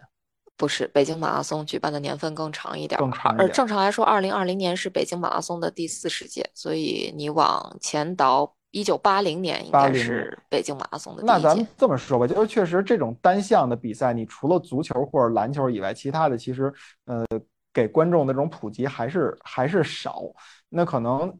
[0.60, 3.48] 不是北京马拉松举办的年份更长一点，更长一点。
[3.48, 11.22] 而正常来说，二零二零年是北京马拉松的第四十届，所以你往前倒一九八零年应该是北京马拉松的。
[11.24, 16.70] 那咱们这么说吧，就是确实这种单项的比赛，你除了足球或者篮球以外，其他的其实
[17.06, 17.24] 呃
[17.72, 20.20] 给观众的这种普及还是还是少。
[20.68, 21.34] 那可能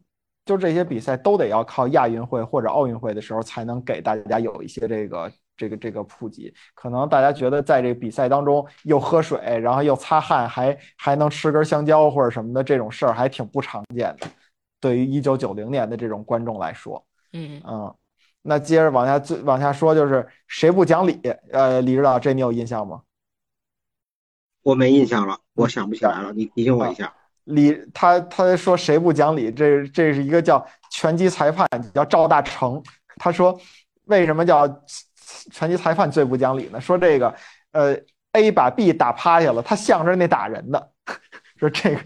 [0.45, 6.53] 就这些比赛都得要靠亚运会或者奥运会的时候才能给大家有一些这个这个这个普及。
[6.73, 14.27] 可能大家觉得在这个比赛当中又喝水，然后又擦汗，还还能吃根香蕉或者什么的这种事儿还挺不常见的。
[14.79, 17.93] 对于一九九零年的这种观众来说，嗯嗯。
[18.43, 21.21] 那接着往下最往下说，就是谁不讲理？
[21.51, 23.03] 呃，李指导，这你有印象吗？
[24.63, 27.13] 我没印象了，我想不起来了，你提醒我一下。
[27.43, 29.51] 李他他说谁不讲理？
[29.51, 32.81] 这这是一个叫拳击裁判，叫赵大成。
[33.17, 33.59] 他说
[34.05, 34.67] 为什么叫
[35.51, 36.79] 拳击裁判最不讲理呢？
[36.79, 37.33] 说这个
[37.71, 37.95] 呃
[38.33, 40.91] ，A 把 B 打趴下了，他向着那打人的。
[41.57, 42.01] 说这个，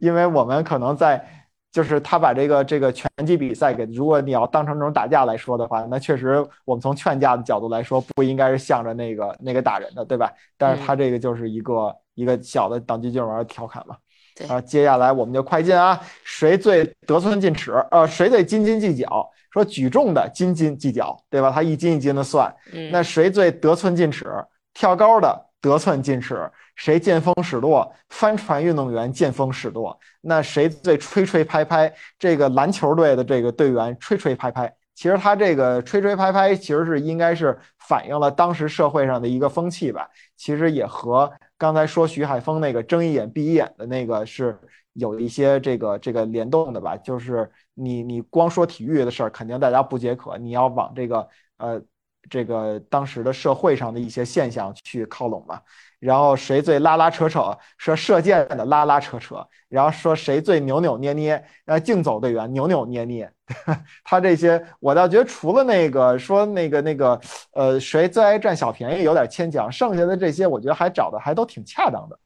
[0.00, 1.26] 因为我们可能在。
[1.72, 10.32] 就是他把这个这个拳击比赛给，如果你要当成这种打架来说的话，那确实我们从劝架的角度来说，不应该是向着那个那个打人的，对吧？
[10.56, 13.94] 但是他这个就是一个一个小的党军军玩调侃嘛。
[14.34, 17.72] 对啊，接下来我们就快进啊，谁最得寸进尺？
[17.90, 19.30] 呃，谁最斤斤计较？
[19.56, 21.50] 说举重的斤斤计较，对吧？
[21.50, 22.54] 他一斤一斤的算。
[22.74, 24.26] 嗯，那谁最得寸进尺？
[24.74, 26.50] 跳高的得寸进尺。
[26.74, 27.90] 谁见风使舵？
[28.10, 29.98] 帆船运动员见风使舵。
[30.20, 31.90] 那谁最吹吹拍拍？
[32.18, 34.70] 这个篮球队的这个队员吹吹拍拍。
[34.94, 40.06] 其实他这个吹吹拍拍，其实是应该是反映了当时社会上的一个风气吧。
[40.36, 44.58] 其实也和刚才说徐海峰那个睁一眼闭一眼的那个是
[44.96, 46.96] 有一些这个这个联动的吧。
[46.96, 50.36] 就是你你光说体育的事儿，肯定大家不解渴。
[50.38, 51.28] 你要往这个
[51.58, 51.80] 呃
[52.28, 55.60] 这个当时的社会上的一些现象去靠拢嘛。
[55.98, 57.56] 然后谁最拉拉扯扯？
[57.78, 59.46] 说射箭的拉拉扯扯。
[59.68, 61.42] 然后说谁最扭扭捏捏？
[61.64, 63.32] 呃，竞走队员扭扭捏捏。
[64.04, 67.18] 他这些，我倒觉得除了那个说那个那个，
[67.52, 72.18] 呃，谁最爱占小便宜有点牵强，剩下的这些我觉得还找的还都挺恰当的。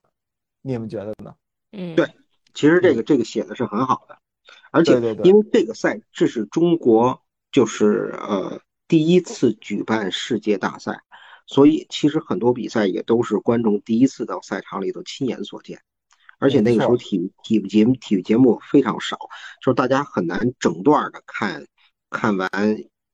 [0.62, 1.34] 你们觉得呢？
[1.72, 2.06] 嗯，对，
[2.54, 4.18] 其实这个这个写的是很好的，
[4.70, 4.92] 而且
[5.24, 7.22] 因为这个赛这是中国
[7.52, 11.02] 就是呃第一次举办世界大赛。
[11.46, 15.80] 所以其实很多比赛也都是观众第一次到赛场里头亲眼所见，
[16.38, 19.18] 而且那个时候体育体育节目体育节目非常少，
[19.60, 21.66] 就是大家很难整段的看
[22.08, 22.50] 看完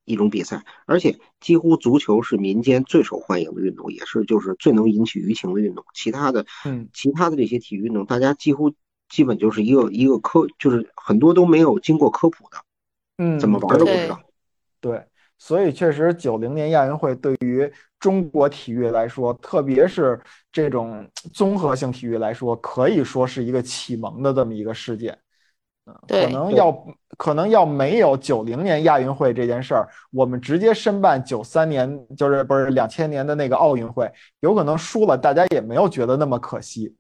[0.05, 5.83] 一种比赛，而且几乎足球是民间最受欢迎的运动，也是就是最能引起舆情的运动。
[5.95, 8.75] 其他的，嗯，其他的这些体育运动，大家几乎
[9.09, 12.57] 基本就是一个一个科，就是很多都没有经过科普的，
[13.19, 14.21] 嗯，怎么玩都不知道。
[14.81, 15.03] 对。
[15.39, 20.19] 所以，确实，九零年亚运会对于中国体育来说，特别是
[20.51, 25.19] 这种综合性体育来说，可以说是一个启蒙的这么一个事件。
[25.85, 26.87] 嗯，可能要
[27.19, 31.87] 可能要没有九零年亚运会这件事儿，我们直接申办九三年，
[32.17, 36.97] 就是不是两千年的那个奥运会，有可能输了，大家也没有觉得那么可惜。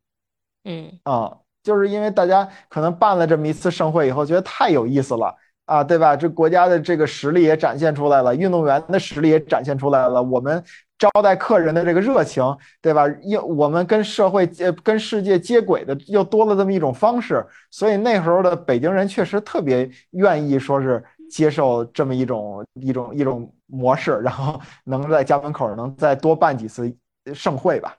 [0.64, 5.34] 嗯啊，就是因为大家可能办了这么一次盛会以后，觉得太有意思了。
[5.66, 6.14] 啊，对吧？
[6.14, 10.62] 这国家的这个实力也展现出来了，运动员的实力也展现出来了，我们
[10.96, 12.44] 招待客人的这个热情，
[12.80, 13.04] 对吧？
[13.24, 26.94] 又我们跟社会接、跟世界接轨的又多了这么一种方式，所以那时候的北京人确实特别愿意说是接受这么一种一种一种模式，然后能在家门口能再多办几次
[27.34, 27.96] 盛会吧。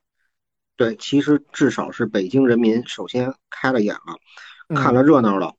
[0.77, 5.55] 对，其实至少是北京人民首先开了眼了，看了热闹了。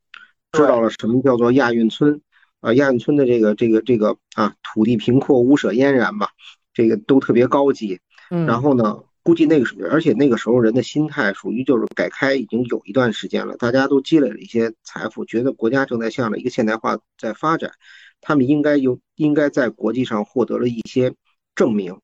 [0.52, 2.22] 知道了什么叫做亚运村，
[2.60, 6.30] 啊，亚运村的这个这个这个啊，土地平阔，屋舍俨然吧，
[6.72, 8.00] 这个都特别高级。
[8.30, 17.72] 嗯，然后呢，估计那个时候，而且那个时候人的心态属于就是改开已经有一段时间了，大家都积累了一些财富，觉得国家正在向着一个现代化在发展，
[18.20, 21.12] 他们应该有应该在国际上获得了一些
[21.54, 21.98] 证明，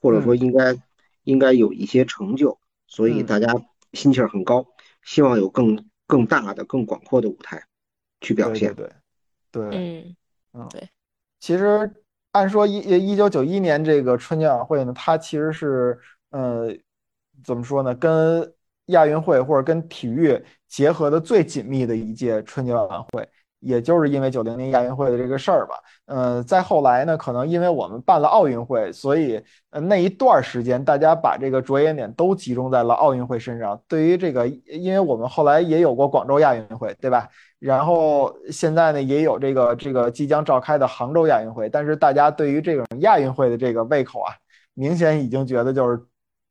[0.00, 0.76] 或者说应该
[1.28, 3.46] 应该有一些成就，所以大家
[3.92, 4.66] 心气儿很高，
[5.02, 7.62] 希望有更更大的、更广阔的舞台。
[8.20, 8.90] 去表现，对
[9.52, 10.16] 对对，嗯
[10.54, 10.88] 嗯对。
[11.38, 11.88] 其实
[12.32, 15.96] 按说一一九九一年这个春节晚会呢，它其实是
[16.30, 16.74] 呃
[17.44, 18.52] 怎么说呢，跟
[18.86, 23.28] 亚运会或者跟体育结合的最紧密的一届春节晚会。
[23.60, 25.74] 也就是因为九零年亚运会的这个事儿吧，
[26.06, 33.80] 呃，再后来呢，可能因为我们办了奥运会，所以呃那一段时间大家把这个着眼点都集中在了奥运会身上。
[33.88, 37.28] 对于这个，因为我们后来也有过广州亚运会，对吧？
[37.58, 44.32] 然后现在呢也有这个这个即将召开的杭州亚运会，但是大家对于这种亚运会的这个胃口啊，
[44.74, 46.00] 明显已经觉得就是。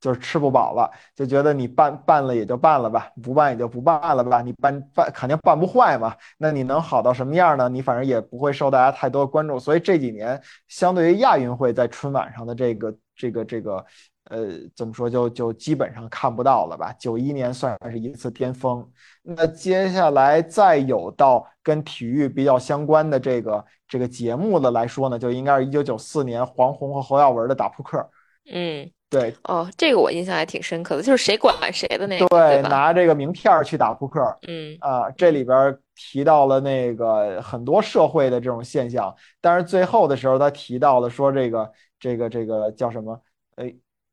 [0.00, 4.40] 就是吃不饱了，就觉得你办办了也就办了吧，不办也就不办了吧。
[4.40, 7.68] 你办办肯定办不坏嘛，那你能好到什么样呢？
[7.68, 9.58] 你反正也不会受大家太多关注。
[9.58, 13.84] 所以这几年，相对于亚运会在春晚上的这个这个这个
[14.30, 14.46] 呃，
[14.76, 16.92] 怎么说就就基本上看不到了吧？
[16.98, 18.86] 九一年算是一次巅峰。
[19.22, 28.08] 那接下来再有到跟体育比较相关的这个这个节目的来说呢，就应该是一九九四年黄宏和侯耀文的打扑克。
[28.50, 29.34] 嗯，对。
[29.44, 32.26] 哦，这个我印象还挺深刻的，就是谁管谁的那个。
[32.28, 34.20] 对，拿这个名片去打扑克。
[34.46, 43.20] 嗯啊，这里边提到了那个很多社会的这种现象，但是最后的时候他提到了说这个这个这个叫什么？
[43.56, 43.66] 呃。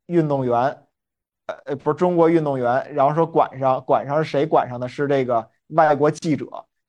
[0.07, 0.55] 运动员，
[1.47, 4.87] 呃呃，不是中国运动员，然后说管上，管上是谁管上的？
[4.87, 6.45] 是这个外国记者。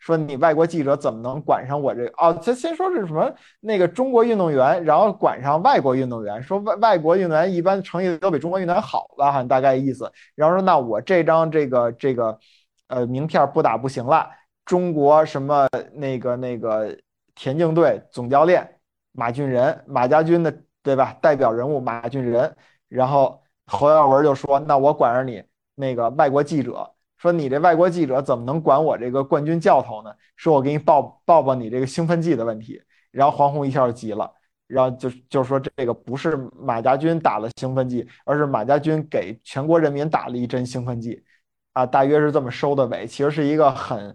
[0.07, 2.07] 说你外国记者怎么能管上我这？
[2.17, 3.35] 哦，他先说是什么？
[3.59, 6.41] 那个中国运动员，然后管上外国运动员。
[6.41, 9.33] 说外外国运动员一般成绩都比中国运动员好吧？
[9.33, 10.09] 好像大概意思。
[10.37, 12.39] 然后说那我这张这个这个，
[12.87, 14.31] 呃，名片不打不行了。
[14.65, 16.97] 中国什么那个那个
[17.35, 18.79] 田径队总教练
[19.11, 21.17] 马俊仁，马家军的对吧？
[21.21, 22.55] 代表人物马俊仁。
[22.89, 25.43] 然后侯耀文就说：“那我管着你
[25.75, 26.89] 那个外国记者，
[27.19, 30.13] 说你这外国记者怎么能管我这个冠军教头呢？
[30.37, 34.31] 说我给你报报报你这个兴奋剂的问题。”然后黄宏一下就急了，
[34.67, 41.25] 然后就就说这个不是马家军打了兴奋剂，而是马家军给全国人民打了一针兴奋剂，
[41.73, 44.15] 啊，大约是这么收的尾，其实是一个很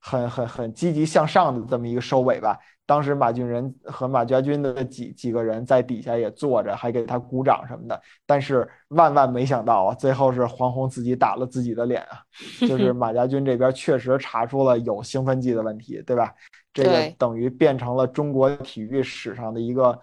[0.00, 2.58] 很很很积极向上的这么一个收尾吧。
[2.84, 7.98] 当时马俊仁和马家军的几几个人在底下也坐着，还给他鼓掌什么的。
[8.26, 12.20] 但是万万没想到啊，最后是黄宏自己打了自己的脸啊！
[12.68, 16.34] 就是马家军这边确实查出了有兴奋剂的问题，对吧？
[16.74, 19.98] 这个等于变成了中国体育史上的一个，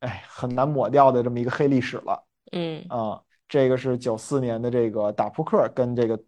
[0.00, 2.22] 哎，很难抹掉的这么一个黑历史了。
[2.52, 6.20] 嗯啊，这个是九四年的这个打扑克跟这个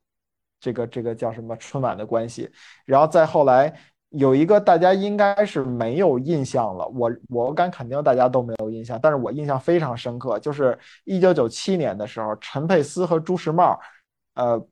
[0.59, 2.51] 这个这个叫什么春晚的关系，
[2.87, 3.72] 然后再后来。
[4.16, 13.78] 有一个大家应该是没有印象了，我我敢肯定大家都没有印象，但是我印象非常深刻，就是一九九七年的时候，陈佩斯和朱时茂，
[14.34, 14.64] 呃，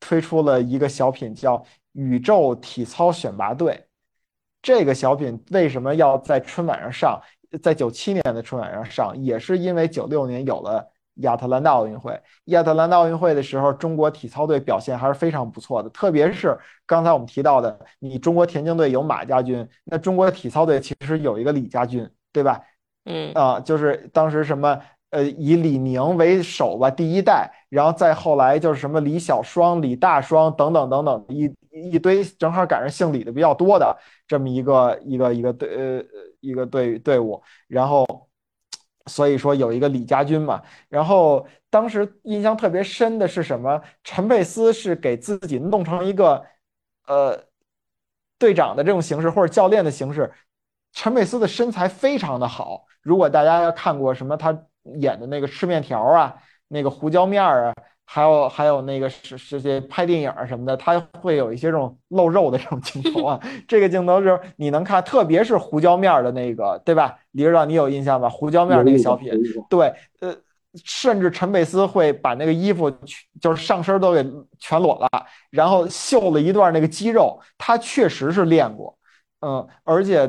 [0.00, 1.56] 推出了一个小品叫
[1.92, 3.72] 《宇宙体操选拔队》。
[4.60, 7.20] 这个小品为什么要在春晚上上，
[7.62, 10.90] 在九七年的春晚上上，也是因为九六年有了。
[11.18, 15.88] 亚特兰大奥运会，亚特兰大奥运会的时候，中国体操队表现还是非常不错的。
[15.90, 16.56] 特别是
[16.86, 22.60] 刚才我们提到的，你中国田径队有马家军，那中国体操队其实有一个李家军，对吧？
[23.04, 24.78] 嗯啊，就是当时什么
[25.10, 33.96] 呃，以李宁为首吧，第一代，然后再后来就是什么李小双、李大双等等等等一一堆，正好赶上姓李的比较多的
[34.26, 36.04] 这么一个一个一个队呃
[36.40, 38.27] 一个队队伍，然后。
[39.08, 43.80] 所以说有一个李家军嘛，然后当时印象特别深的是什么？
[44.04, 46.44] 陈佩斯是给自己弄成一个，
[47.06, 47.42] 呃，
[48.38, 50.32] 队长的这种形式或者教练的形式。
[50.92, 54.66] 陈佩斯的身材非常的好，如果大家要看过什么他
[55.00, 56.36] 演的那个吃面条啊，
[56.68, 57.74] 那个胡椒面啊。
[58.10, 63.38] 还有还有那个是是些拍电影什么的，他会有一些这种露肉的这种镜头啊。
[63.68, 67.18] 这个镜头是你能看，特别是胡椒面的那个，对吧？
[67.32, 68.26] 李指导，你有印象吧？
[68.26, 69.30] 胡椒面那个小品，
[69.68, 70.34] 对，呃，
[70.84, 72.90] 甚至陈佩斯会把那个衣服
[73.42, 74.24] 就是上身都给
[74.58, 78.96] 全裸了，然后秀了一段那个肌肉，他确实是练过，
[79.42, 80.26] 嗯，而且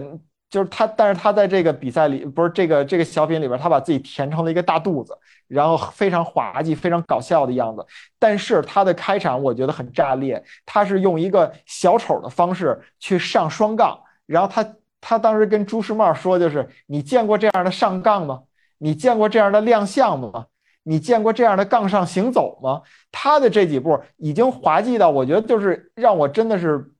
[0.50, 5.18] 就是他，但是他在这个比赛里，不是这个这个小品里边，他把自己填成了一个大肚子。
[5.50, 7.84] 然后非常滑稽、非常搞笑的样子，
[8.20, 10.44] 但是他的开场我觉得很炸裂。
[10.64, 18.44] 他是用一个小丑的方式去上双杠，然后他他当时跟朱时茂说，就是你见过这样的上杠吗？
[18.78, 20.46] 你见过这样的亮相吗？
[20.84, 22.84] 你见过这样的杠上行走吗？
[23.12, 26.92] 他的这几步已经滑稽到我觉得就是让我真的是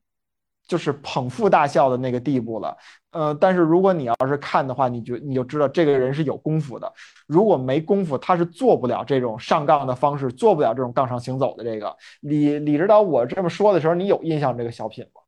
[0.70, 2.78] 就是捧腹大笑的那个地步了。
[3.12, 6.94] 呃，但是如果你要是看的话，你就你就知道这个人是有功夫的。
[7.28, 11.64] 如果没功夫，他是做不了这种上杠的方式，做不了这种杠上行走的。
[11.64, 15.22] 这个李李指导，我这么说的时候，你有印象这个小品吗？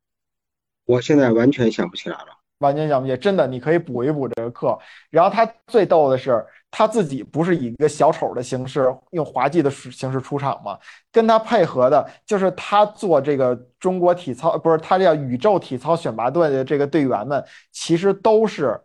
[0.86, 2.28] 我现在完全想不起来了，
[2.60, 3.16] 完全想不起来。
[3.16, 4.78] 真的，你可以补一补这个课。
[5.10, 6.46] 然后他最逗的是。
[6.74, 10.78] 他自己不是以一个小丑的形式，用滑稽的形式出场吗？
[11.12, 18.80] 跟他配合的就是他做这个中国体操，不是他叫宇宙体操选拔队的这个队员们，其实都是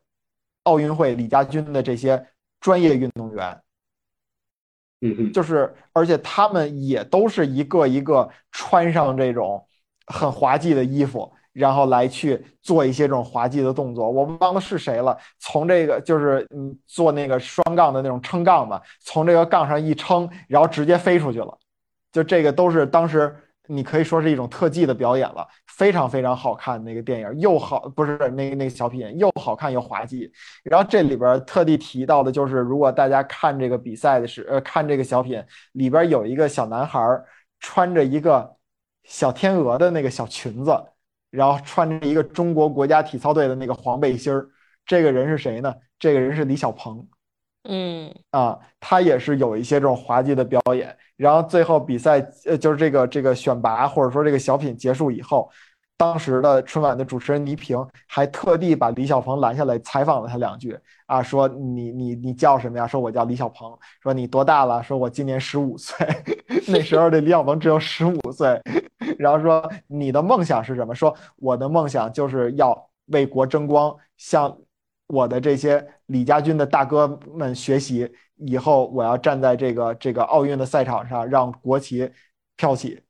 [0.64, 2.28] 奥运会李家军的这些
[2.60, 3.58] 专业运动员。
[5.00, 9.66] 嗯嗯，就是而且他们也都是一个一个穿上这种
[10.08, 11.32] 很滑稽的衣服。
[11.58, 15.18] 然后来去做一些这种滑稽的动作，我忘了是谁了。
[15.40, 21.58] 从这个就是嗯做那个双杠的那种撑杠嘛，从这个杠上一撑，然后直接飞出去了。
[22.12, 23.36] 就这个都是当时
[23.68, 26.82] 你可以说是一种特技的表演了，非常非常好看。
[26.84, 30.32] 那个电影又好，不是那个那个小品又好看又滑稽。
[30.64, 35.44] 然后这里边特地提到的就是，如果大家看这个比赛的时，呃，看这个小品
[35.74, 37.00] 里边有一个小男孩
[37.60, 38.56] 穿着一个
[39.04, 40.72] 小天鹅的那个小裙子，
[41.30, 44.48] 然后穿着一个中国国家体操队的那个黄背心儿。
[44.86, 45.74] 这个人是谁呢？
[46.00, 47.06] 这个人是李小鹏。
[47.70, 55.52] 嗯啊，他也是有一些这种滑稽的表演，然后最后比赛，呃，就是这个这个选拔或者说这个小品结束以后，
[55.98, 62.88] 当时的春晚的主持人倪萍还特地把李小鹏拦下来采访了他两句啊，说你你你叫什么呀？
[62.88, 63.78] 说我叫李小鹏。
[64.02, 64.82] 说你多大了？
[64.82, 66.08] 说我今年十五岁。
[66.70, 68.62] 那时候的李小鹏只有十五岁。
[69.18, 70.96] 然后说你的梦想是什么？
[70.96, 74.58] 说我的梦想就是要为国争光，向。
[75.10, 82.12] 我的这些李家军的大哥们学习以后，我要站在这个这个奥运的赛场上，让国旗
[82.58, 83.02] 飘起，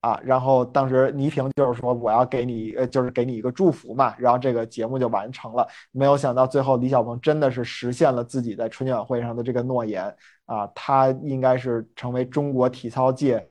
[0.00, 0.20] 啊！
[0.24, 4.16] 然后当时倪萍就是说，我要给你，呃，就是给你一个祝福嘛。
[4.18, 5.64] 然后这个节目就完成了。
[5.92, 10.12] 没有想到最后李小鹏真的是实现了自己在春节晚会上的这个诺言
[10.46, 10.66] 啊！
[10.74, 13.46] 他应该是成为中国体操界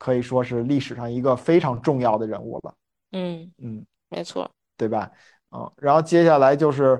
[0.00, 2.74] 可以说是历史上一个非常重要的人物了。
[3.12, 5.10] 嗯嗯，没错，对吧？
[5.50, 6.98] 嗯，然后接下来就是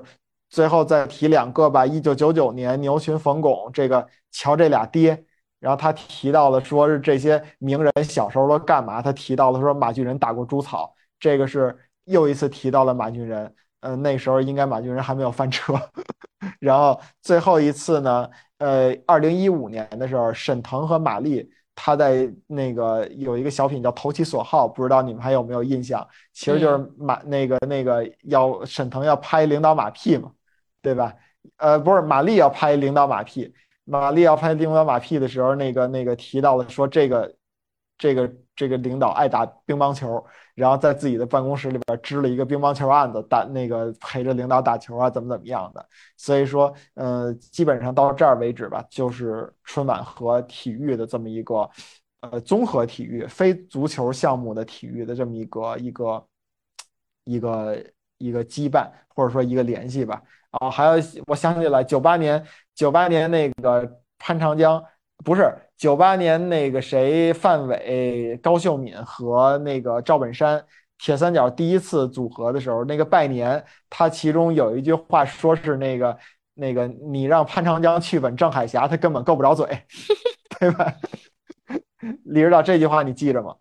[0.49, 1.83] 最后再提两个吧。
[1.83, 5.25] 一九九九年牛群冯巩这个瞧这俩爹，
[5.59, 9.01] 然后他提到了说是这些名人小时候都干嘛？
[9.01, 13.51] 他提到了说马俊仁打过猪草，这个是又一次提到了马俊仁。
[13.79, 15.73] 嗯，那时候应该马俊仁还没有翻车。
[16.59, 18.29] 然后最后一次呢，
[18.59, 21.49] 呃，二零一五年的时候，沈腾和马丽。
[21.75, 26.07] 他在那个有一个小品叫《投其所好》，不知道你们还有没有印象？
[26.33, 30.31] 其实就是马那个那个要沈腾要拍领导马屁嘛，
[30.81, 31.13] 对吧？
[31.57, 33.53] 呃，不是，马丽要拍领导马屁，
[33.83, 37.35] 马丽要拍领导马屁的时候，那个那个提到了说这个。
[37.97, 40.25] 这个这个领导爱打乒乓球，
[40.61, 45.83] 然后在自己的办公室里边支了一个乒乓球案子，打那个陪着领导打球啊，怎么怎么样的。
[46.17, 51.67] 所以说，呃，基本上到这儿为止吧，就是春晚和体育的这么一个，
[52.19, 56.27] 呃，综合体育非足球项目的体育的这么一个一个
[57.23, 57.83] 一个
[58.19, 60.21] 一个羁绊，或者说一个联系吧。
[60.51, 62.45] 啊，还有我想起来，九八年
[62.75, 64.83] 九八年那个潘长江。
[65.23, 70.63] 不是九八年那个谁范伟、高秀敏和那个赵本山
[70.99, 76.15] 铁三角第一次组合的时候，那个拜年，他其中有一句话说是那个
[76.53, 79.65] 那个你让潘长江去吻郑海霞，他根本够不着嘴，
[80.59, 80.93] 对吧？
[82.25, 83.55] 李指导这句话你记着吗？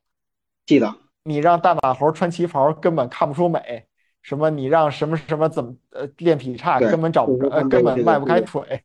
[0.66, 0.94] 记得。
[1.22, 3.86] 你让大马猴穿旗袍根本看不出美，
[4.20, 8.84] 什么你让什么什么怎么呃练劈叉根本找不着呃根本迈不开腿。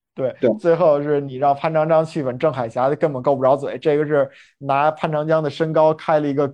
[0.14, 3.78] 对对，最后是你让潘长江去吻郑海霞，根本够不着嘴。
[3.78, 6.44] 这个是拿潘长江的身高开了一个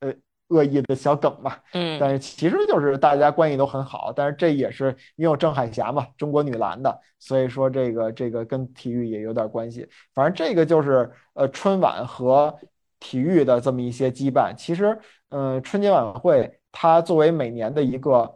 [0.00, 0.14] 呃
[0.48, 1.56] 恶意的小梗嘛。
[1.72, 9.88] 嗯，但是其实就是大家关系都很好，但是这也是因为郑海霞嘛，中国女篮的，所以说这个这个跟体育也有点关系。
[10.14, 12.56] 反正这个就是呃春晚和
[13.00, 14.54] 体育的这么一些羁绊。
[14.56, 14.96] 其实，
[15.30, 18.32] 嗯，春节晚会它作为每年的一个，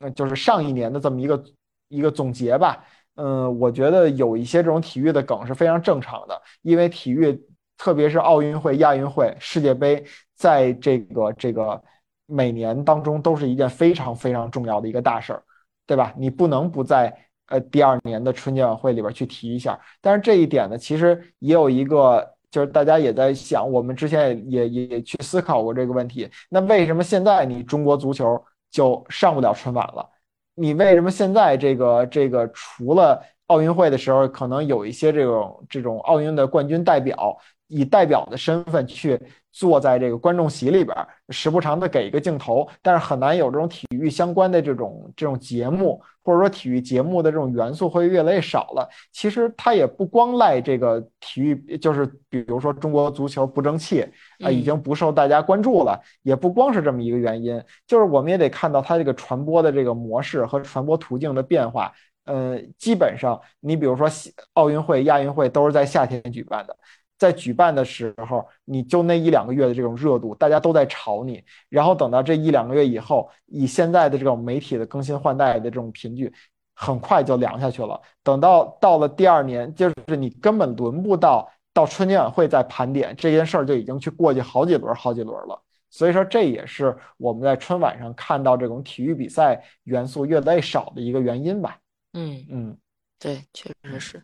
[0.00, 1.44] 呃，就是上一年的这么一个
[1.88, 2.84] 一个总结吧。
[3.14, 7.38] 嗯，我觉得有一些这种体育的梗是非常正常的，因为体育，
[7.76, 10.02] 特别是奥运会、亚运会、世界杯，
[10.34, 11.82] 在这个这个
[12.26, 15.42] 每年当中都是一件非常非常重要的一个大事儿，
[15.86, 16.14] 对吧？
[16.16, 17.14] 你不能不在
[17.48, 19.78] 呃第二年的春节晚会里边去提一下。
[20.00, 26.30] 但是这一点呢，其实也有一个，就是大家也在想，我们之前也也也去思考过这个问题。
[26.48, 30.08] 那为什么现在你中国足球就上不了春晚了？
[30.54, 37.36] 你为什么现在这个这个除了奥运会的时候，可能有一些这种这种奥运的冠军代表
[37.72, 39.20] 以代表的身份去
[39.50, 40.96] 坐在这个观众席里边，
[41.30, 46.00] 时不常的给一个镜头，但是很难有这种体育相关的这种这种节目。
[46.24, 48.88] 或者说体育节目的这种元素会越来越少了。
[49.10, 54.06] 其实它也不光赖这个体育，就是比如说中国足球不争气
[54.38, 57.60] 啊，已经不受大家关注了，也不光是这么一个原因。
[57.88, 61.92] 就是我们也得看到它这个传播的这个模式和传播途径的变化。
[62.24, 64.08] 呃，基本上你比如说
[64.52, 66.76] 奥运会、亚运会都是在夏天举办的。
[67.22, 71.40] 在举办的时候，你就那一两个月的这种热度，大家都在炒你。
[71.68, 76.32] 然后等到这一两个月以后，以现在的这种媒体的更新换代的这种频率，
[76.74, 78.00] 很快就凉下去了。
[78.24, 85.62] 等到到了第二年，就是你根本轮不到到春节晚会再盘点这件事儿，就已经去过去好几轮、好几轮了。
[85.90, 91.78] 所以说，这也是我们在春晚上看到这种体育比赛元素越来越少的一个原因吧。
[92.14, 92.76] 嗯嗯，
[93.20, 94.22] 对，确实是。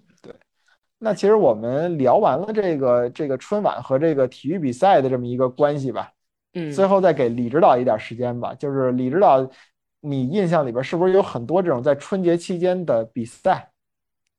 [1.00, 6.10] 那其实我们聊完了这个这个春晚和这个体育比赛的这么一个关系吧，
[6.54, 8.52] 嗯，最后再给李指导一点时间吧。
[8.54, 9.48] 就是李指导，
[10.00, 13.70] 你印象里边是不是有很多这种在春节期间的比赛，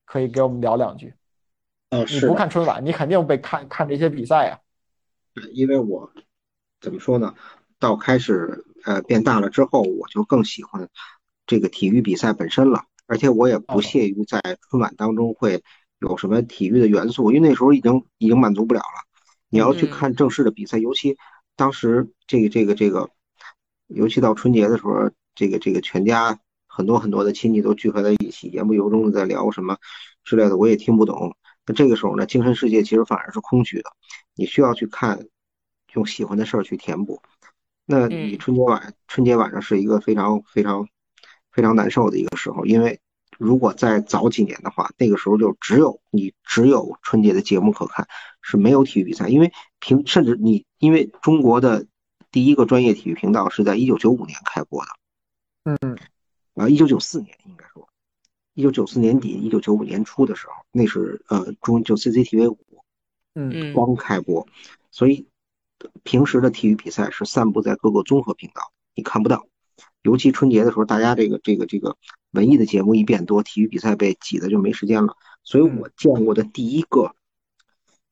[0.06, 1.14] 可以给我们聊两句？
[1.92, 4.60] 呃，你不看春晚，你肯定被看看这些比赛呀。
[5.34, 6.12] 对，因为我
[6.82, 7.34] 怎么说呢？
[7.80, 10.90] 到开始呃变大了之后，我就更喜欢
[11.48, 15.64] 这个体育比赛本身了，而且我也不屑于在春晚当中会。
[16.00, 17.32] 有什么体育的元素？
[17.32, 19.06] 因为那时候已经已经满足不了了。
[19.50, 21.18] 你要去看正式的比赛，尤其
[21.56, 23.10] 当时这个这个这个，
[23.88, 29.78] 尤其到春节的时候，这个这个全家很多很多的亲戚都聚合在一起，言不由衷的在聊什么
[30.24, 31.36] 之类的，我也听不懂。
[31.66, 33.90] 那这个时候呢，精神世界其实反而是空虚的。
[34.36, 35.28] 你需要去看，
[35.94, 37.22] 用喜欢的事儿去填补。
[37.86, 40.88] 那你春节晚春节晚上是一个非常非常
[41.52, 43.00] 非常难受的一个时候，因为。
[43.40, 48.06] 如果再早几年的话，那个时候就只有你只有春节的节目可看，
[48.42, 49.30] 是没有体育比赛。
[49.30, 51.88] 因为平甚至你因为中国的
[52.32, 54.92] 第一个专业体育频道是在一九九五年开播的，
[55.64, 55.98] 嗯，
[56.56, 57.88] 啊，一九九四年应该说，
[58.56, 62.60] 一九九四年底一九九五年初的时候，那是呃中就 CCTV 五，
[63.36, 64.46] 嗯，刚开播，
[64.92, 65.30] 所以
[66.04, 69.48] 平时的体育比赛是散布在各个综合频道，你看不到。
[70.02, 71.98] 尤其春节的时候，大家这个这个这个
[72.32, 75.14] 文艺的节目一变多，体育比赛被挤的就没时间了。
[75.44, 77.14] 所以我见过的第一个，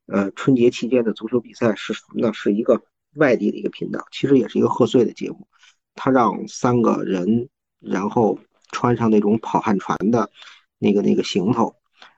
[0.08, 2.34] 呃，春节期间的足球比赛是什么呢？
[2.34, 2.82] 是一个
[3.16, 5.48] 外地的一个频道，其实也是一个贺岁的节目。
[5.96, 7.48] 他让三个人，
[7.80, 8.38] 然后
[8.72, 10.30] 穿上那种跑旱船的
[10.78, 11.74] 那个那个行头，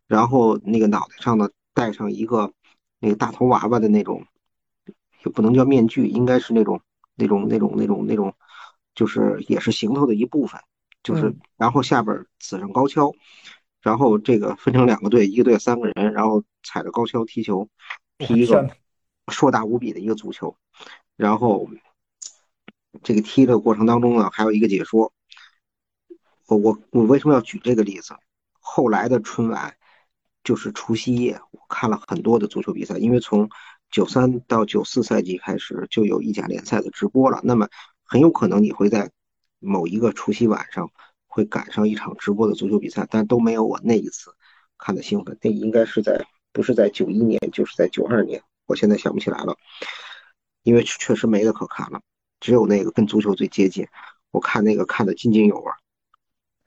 [0.07, 2.51] 然后那个脑袋上呢戴上一个
[2.99, 4.25] 那个大头娃娃的那种，
[5.23, 6.81] 也不能叫面具，应该是那种
[7.15, 8.33] 那种那种那种那种。
[8.99, 10.59] 就是也是行头的一部分，
[11.03, 13.15] 就是然后下边刺上高跷，
[13.81, 17.69] 然后这个分成两个队，一个队三个人，然后踩着高跷踢球，
[18.17, 18.69] 踢一个
[19.29, 20.57] 硕大无比的一个足球，
[21.15, 21.69] 然后
[23.01, 25.13] 这个踢的过程当中呢，还有一个解说。
[26.47, 28.13] 我我我为什么要举这个例子？
[28.59, 29.77] 后来的春晚
[30.43, 33.49] 就是除夕夜，我看了很多的足球比赛，因为从
[33.89, 37.69] 九三到九四赛季开始就有意甲联赛的直播了，那么。
[38.09, 39.11] 很有可能你会在
[39.59, 40.89] 某一个除夕晚上
[41.27, 44.33] 会赶上一场直播的足球比赛，但都没有我那一次
[44.79, 45.37] 看的兴奋。
[45.43, 49.55] 那应该是在不是在九一年，就是在九二年，我现在想不起来了，
[50.63, 52.01] 因为确实没得可看了，
[52.39, 53.85] 只有那个跟足球最接近。
[54.31, 55.71] 我看那个看得津津有味，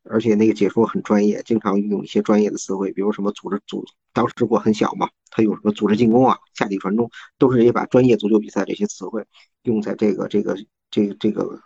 [0.04, 9.26] 而且那个解说很专业，经常用一些专业的词汇，比如什么组织组，当时我很小嘛，他有什么组织进攻啊、下底传中，都是也把专业足球比赛这些词汇
[9.62, 10.56] 用在这个这个。
[10.92, 11.60] 这个这个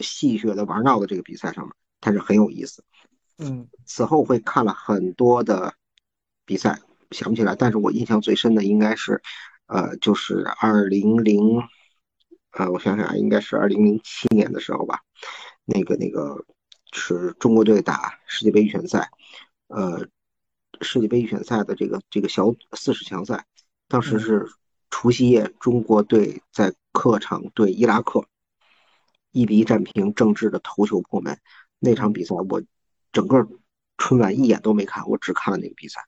[0.00, 2.82] 戏谑的玩闹的这个比赛上面，它是很有意思。
[3.38, 5.74] 嗯，此后会看了很多的
[6.44, 9.22] 比赛，想不起来，但是我印象最深的应该是，
[9.66, 11.62] 呃，就是二零零，
[12.52, 15.00] 呃，我想想啊，应该是二零零七年的时候吧。
[15.64, 16.44] 那个那个
[16.92, 19.10] 是中国队打世界杯预选赛，
[19.68, 20.06] 呃，
[20.80, 23.44] 世界杯预选赛的这个这个小四十强赛，
[23.88, 24.46] 当时是
[24.90, 28.24] 除夕夜，中国队在客场对伊拉克。
[29.32, 31.36] 一比一战平，郑智的头球破门。
[31.78, 32.62] 那场比赛我
[33.12, 33.48] 整个
[33.98, 36.00] 春晚一眼都没看，我只看了那个比赛。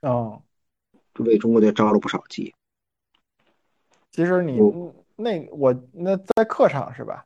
[0.00, 0.42] 哦，
[1.14, 2.54] 为中国队招了不少急。
[4.10, 4.60] 其实你
[5.16, 7.24] 那我那在客场是吧？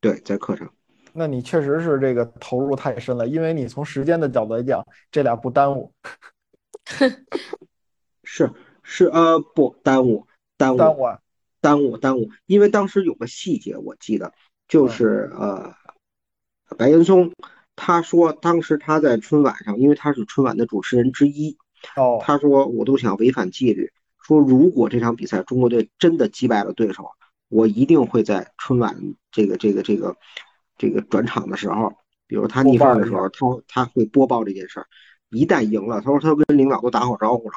[0.00, 0.72] 对，在客场。
[1.12, 5.92] 那你确实是这个投入太深了，因为你从时间的角度来讲，这俩不耽误。
[8.24, 8.52] 是
[8.82, 11.20] 是呃不耽误耽误耽误啊
[11.60, 14.34] 耽误耽误，因为当时有个细节我记得。
[14.66, 15.74] 就是呃，
[16.76, 17.32] 白岩松，
[17.76, 21.56] 他说当时他在春晚上，因为他是春晚的主持人之一，
[21.96, 27.10] 哦，他说我都想违反纪律，说如果这场比赛中国队真的击败了对手，
[27.48, 30.16] 我一定会在春晚这个这个这个
[30.76, 31.92] 这个转场的时候，
[32.26, 34.86] 比如他逆放的时候，他他会播报这件事儿。
[35.30, 37.56] 一旦赢了，他说他跟领导都打好招呼了，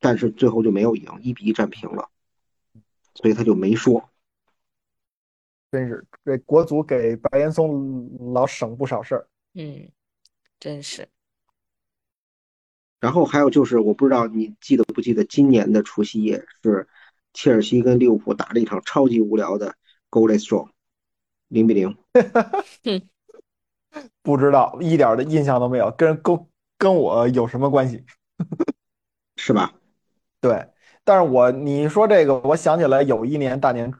[0.00, 2.08] 但是最后就没有赢，一比一战平了，
[3.14, 4.08] 所以他就没说。
[5.70, 9.88] 真是这国足给白岩松老省不少事儿，嗯，
[10.58, 11.08] 真是。
[13.00, 16.88] 然后还有就是，我不知道你记得不记得，今年的除夕夜是
[17.32, 19.76] 切尔西跟利物浦打了一场超级无聊的
[20.10, 20.68] goalless draw，
[21.48, 21.96] 零比零。
[24.22, 26.46] 不知道，一点的印象都没有，跟跟
[26.76, 28.04] 跟我有什么关系？
[29.36, 29.74] 是吧？
[30.40, 30.66] 对。
[31.08, 33.90] 但是我你说这个，我想起来有一年大年，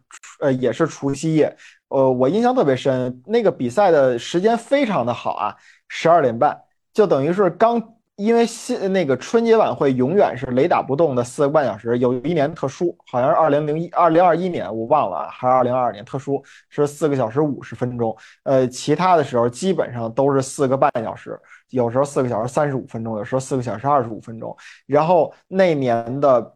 [0.40, 1.56] 呃，也是除夕夜，
[1.88, 5.56] 呃，我印象特别深，那个比赛的时间非常的好啊，
[5.88, 6.60] 十二点半，
[6.92, 7.82] 就等于是刚
[8.16, 18.14] 因为新那个春节晚会永远是雷打不动的四个半小时，有一年特殊，好像是二零零一、二零二一年，我忘了，还是二零二二年特殊是四个小时五十分钟。
[18.42, 21.40] 呃，其他的时候基本上都是四个半小时，
[21.70, 24.54] 有时候四个小时三十五分钟，有时候四个小时二十五分钟。
[24.84, 26.54] 然后那年的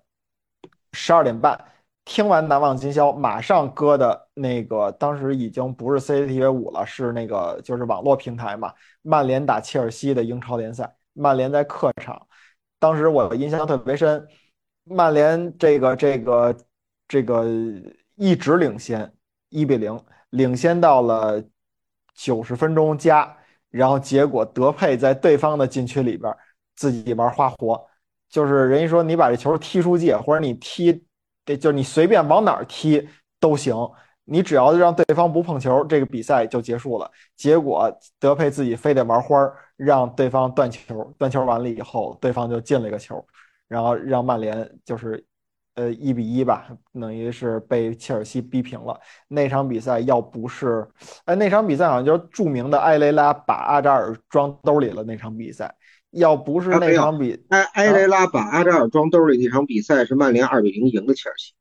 [0.93, 1.59] 十二点半
[2.05, 8.73] 听完《难忘今宵》，马上搁的那个当时已经不是 CCTV 五了，是那个就是网络平台嘛，
[9.03, 10.97] 曼联打切尔西的英超联赛。
[11.15, 12.27] 曼联在客场，
[12.79, 14.27] 当时我印象特别深，
[14.85, 16.57] 曼联这个这个
[17.07, 17.47] 这个
[18.17, 19.13] 一直领先
[19.51, 21.43] 一比零，领先到了
[22.15, 23.37] 九十分钟加，
[23.71, 26.35] 然后结果德佩在对方的禁区里边
[26.75, 27.87] 自己玩花活，
[28.33, 31.05] 就是人家说你把这球踢出界，或者你踢，
[31.47, 33.09] 就是你随便往哪儿踢
[33.39, 33.77] 都行。
[34.25, 37.11] 你只要让对方不碰球，这个比赛就结束了。
[37.37, 41.13] 结果德佩自己非得玩花儿，让对方断球。
[41.19, 43.23] 断球完了以后，对方就进了一个球，
[43.69, 45.23] 然后让曼联就是，
[45.75, 46.69] 呃，一比一吧，
[46.99, 48.99] 等于是被切尔西逼平了。
[49.27, 50.89] 那场比赛要不是，
[51.25, 55.03] 哎，那场比赛好像就是著名的埃雷拉把阿扎尔装兜里了。
[55.03, 55.75] 那场比赛
[56.13, 61.53] 要不是那场比，埃埃雷拉把阿扎尔装兜里那场比赛是曼联二比零赢的切尔西。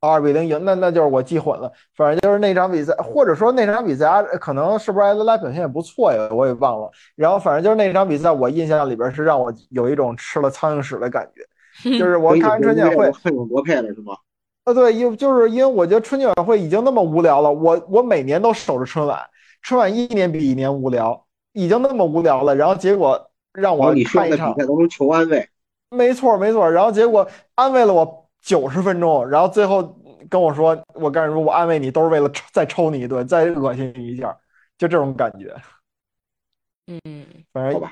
[0.00, 1.72] 二比零赢，那那就是我记混了。
[1.96, 6.28] 反正就是那场比赛，或者说那场比赛，可能是不是埃雷拉表现也不错呀？
[6.30, 6.88] 我也忘了。
[7.16, 11.42] 然后反正就是那场比赛，我印象里边是让我有一种吃了苍蝇屎的感觉。
[11.98, 14.14] 就是我看完春节晚会，恨有多配了是吗？
[14.62, 17.52] 啊，对，因就是因为我觉得春节晚会已经那么无聊了。
[17.52, 19.18] 我我每年都守着春晚，
[19.62, 22.54] 春晚一年比一年无聊，已经那么无聊了。
[22.54, 25.48] 然后结果让我看一场比赛都能求安慰。
[25.90, 26.70] 没错没错。
[26.70, 28.24] 然后结果安慰了我。
[28.40, 29.82] 九十分钟，然后最后
[30.30, 34.34] 跟我说：“我跟你说，我安慰你，都是为了再抽你一顿，再恶心你一下，
[34.78, 35.52] 就这种感觉。”
[36.86, 37.82] 嗯，反正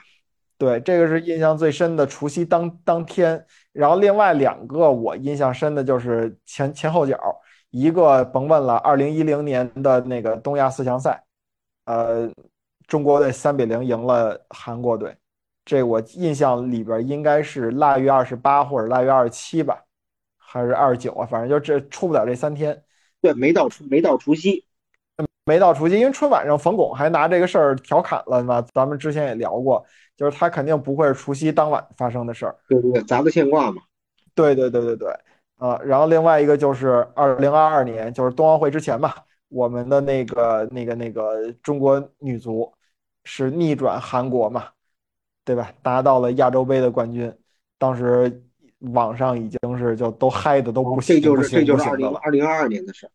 [0.57, 3.45] 对，这个是印象最深的除夕当当天。
[3.73, 7.19] 然后另外两个我印象深的就是前前后脚，
[7.71, 11.21] 一个甭问了，二零一零年的那个东亚四强赛，
[11.87, 12.31] 呃，
[12.87, 15.15] 中国队三比零赢了韩国队，
[15.67, 19.83] 这我印象里边应该是腊月二十八或者腊月二十七吧。
[20.49, 22.81] 还是二十九啊，反正就这出不了这三天。
[23.21, 24.65] 对，没到除没到除夕，
[25.45, 28.65] 没到除夕，因为春晚上冯巩还拿这个事儿调侃了嘛。
[28.73, 29.85] 咱们之前也聊过，
[30.17, 32.57] 就是他肯定不会是除夕当晚发生的事儿。
[32.69, 33.83] 对对，砸个现挂嘛。
[34.37, 35.09] 对对对对对，
[35.59, 39.13] 啊，然后另外一个就是二零二二年，就是冬奥会之前嘛，
[39.49, 42.73] 我们的那个那个那个中国女足
[43.25, 44.69] 是逆转韩国嘛，
[45.47, 45.73] 对吧？
[45.83, 47.33] 拿到了亚洲杯的冠军，
[47.79, 48.43] 当时。
[48.93, 53.11] 网上已经是就都嗨的都不行，这就是这就是二零二零二二年的事。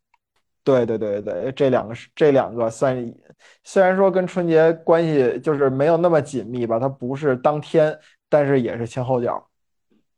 [0.64, 3.14] 对对对对，这两个是这两个算，
[3.62, 7.96] 虽然说跟春节关系就是没有那么紧密吧，它不是当天，
[8.28, 9.48] 但是也是前后脚。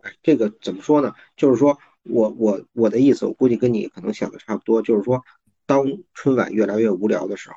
[0.00, 1.12] 哎，这个怎么说呢？
[1.36, 5.22] 就是说我我我的意思，我估计跟你可能想的差不多，就是说，
[5.66, 5.84] 当
[6.14, 7.56] 春晚越来越无聊的时候，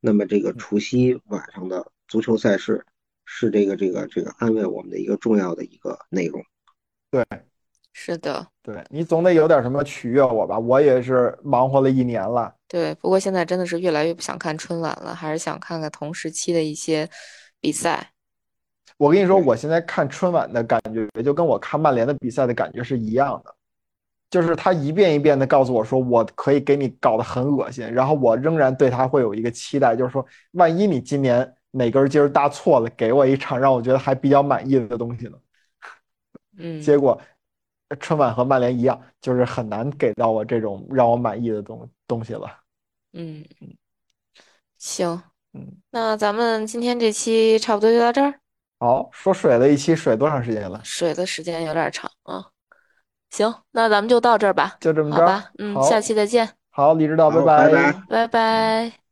[0.00, 2.86] 那么这个除夕晚上的足球赛事
[3.30, 6.42] 是这个这个这个安慰我们的一个重要的一个内容。
[7.10, 7.22] 对，
[7.92, 10.58] 是的，对你总得有点什么取悦我吧？
[10.58, 12.54] 我也是忙活了一年了。
[12.66, 17.08] 对，不过现在真的是越来越不想看春晚了，还是想看看同时期的一些
[17.60, 18.12] 比赛。
[18.96, 23.54] 我跟你说，我现在看春晚的感觉，就跟我看曼联的比赛的感觉是一样的，
[24.28, 35.38] 就是他一遍一遍的告诉我说，我可以给你搞得很恶心，然后我仍然对他会有一个期待，就是说，万一你今年哪根筋搭错了，给我一场让我觉得还比较满意的东西呢？
[36.56, 37.20] 嗯，结果
[38.00, 42.50] 春晚和曼联一样，就是很难给到我这种让我满意的东东西了。
[43.12, 43.74] 嗯嗯，
[44.76, 48.40] 行，嗯，那咱们今天这期差不多就到这儿。
[48.80, 50.80] 好，说水了一期，水多长时间了？
[50.84, 52.46] 水的时间有点长啊。
[53.30, 54.76] 行，那咱们就到这儿吧。
[54.80, 55.50] 就这么着吧。
[55.58, 56.48] 嗯，下期再见。
[56.70, 59.07] 好，李指导，拜拜拜拜拜。